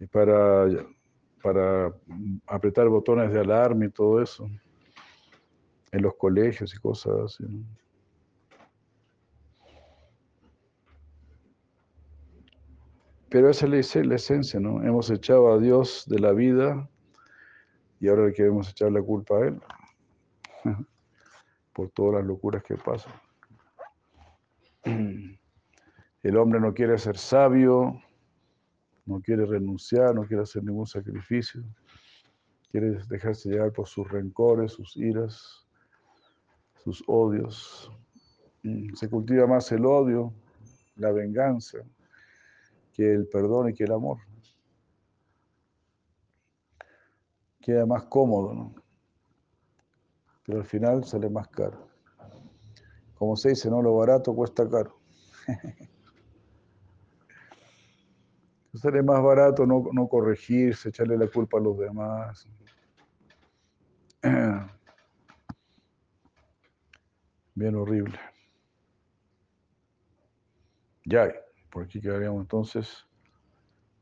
Y 0.00 0.06
para, 0.06 0.66
para 1.42 1.92
apretar 2.46 2.88
botones 2.88 3.32
de 3.32 3.40
alarma 3.40 3.84
y 3.86 3.90
todo 3.90 4.22
eso. 4.22 4.48
en 5.90 6.02
los 6.02 6.14
colegios 6.16 6.74
y 6.74 6.78
cosas 6.78 7.14
así. 7.24 7.44
¿no? 7.48 7.64
Pero 13.30 13.50
esa 13.50 13.66
es 13.66 13.94
la 14.06 14.14
esencia, 14.14 14.58
¿no? 14.58 14.82
Hemos 14.82 15.10
echado 15.10 15.52
a 15.52 15.58
Dios 15.58 16.04
de 16.06 16.18
la 16.18 16.32
vida 16.32 16.88
y 18.00 18.08
ahora 18.08 18.26
le 18.26 18.32
queremos 18.32 18.70
echar 18.70 18.90
la 18.90 19.02
culpa 19.02 19.36
a 19.36 19.48
Él 19.48 19.60
por 21.74 21.90
todas 21.90 22.16
las 22.16 22.24
locuras 22.24 22.62
que 22.62 22.76
pasan. 22.76 23.12
El 26.22 26.36
hombre 26.36 26.58
no 26.58 26.72
quiere 26.72 26.96
ser 26.98 27.18
sabio, 27.18 28.00
no 29.04 29.20
quiere 29.20 29.44
renunciar, 29.44 30.14
no 30.14 30.26
quiere 30.26 30.42
hacer 30.42 30.64
ningún 30.64 30.86
sacrificio, 30.86 31.62
quiere 32.70 32.98
dejarse 33.08 33.50
llevar 33.50 33.72
por 33.72 33.86
sus 33.86 34.08
rencores, 34.10 34.72
sus 34.72 34.96
iras, 34.96 35.66
sus 36.82 37.04
odios. 37.06 37.90
Mm, 38.62 38.94
se 38.94 39.08
cultiva 39.08 39.46
más 39.46 39.70
el 39.70 39.84
odio, 39.84 40.32
la 40.96 41.12
venganza, 41.12 41.78
que 42.98 43.14
el 43.14 43.28
perdón 43.28 43.68
y 43.68 43.74
que 43.74 43.84
el 43.84 43.92
amor. 43.92 44.18
Queda 47.60 47.86
más 47.86 48.06
cómodo, 48.06 48.52
¿no? 48.52 48.74
Pero 50.44 50.58
al 50.58 50.64
final 50.64 51.04
sale 51.04 51.30
más 51.30 51.46
caro. 51.46 51.86
Como 53.14 53.36
se 53.36 53.50
dice, 53.50 53.70
¿no? 53.70 53.80
Lo 53.82 53.94
barato 53.94 54.34
cuesta 54.34 54.68
caro. 54.68 54.98
Sale 58.74 59.02
más 59.02 59.22
barato 59.22 59.66
no, 59.66 59.86
no 59.92 60.08
corregirse, 60.08 60.90
echarle 60.90 61.16
la 61.16 61.26
culpa 61.26 61.58
a 61.58 61.60
los 61.60 61.78
demás. 61.78 62.46
Bien 67.54 67.74
horrible. 67.74 68.20
Ya, 71.06 71.32
por 71.78 71.86
aquí 71.86 72.00
quedaríamos 72.00 72.40
entonces. 72.40 73.06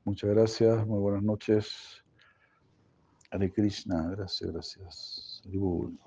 Muchas 0.07 0.31
gracias, 0.31 0.87
muy 0.87 0.99
buenas 0.99 1.22
noches. 1.22 2.03
Hare 3.31 3.53
Krishna, 3.53 4.12
gracias, 4.12 4.51
gracias. 4.51 5.43
Haribol. 5.45 5.99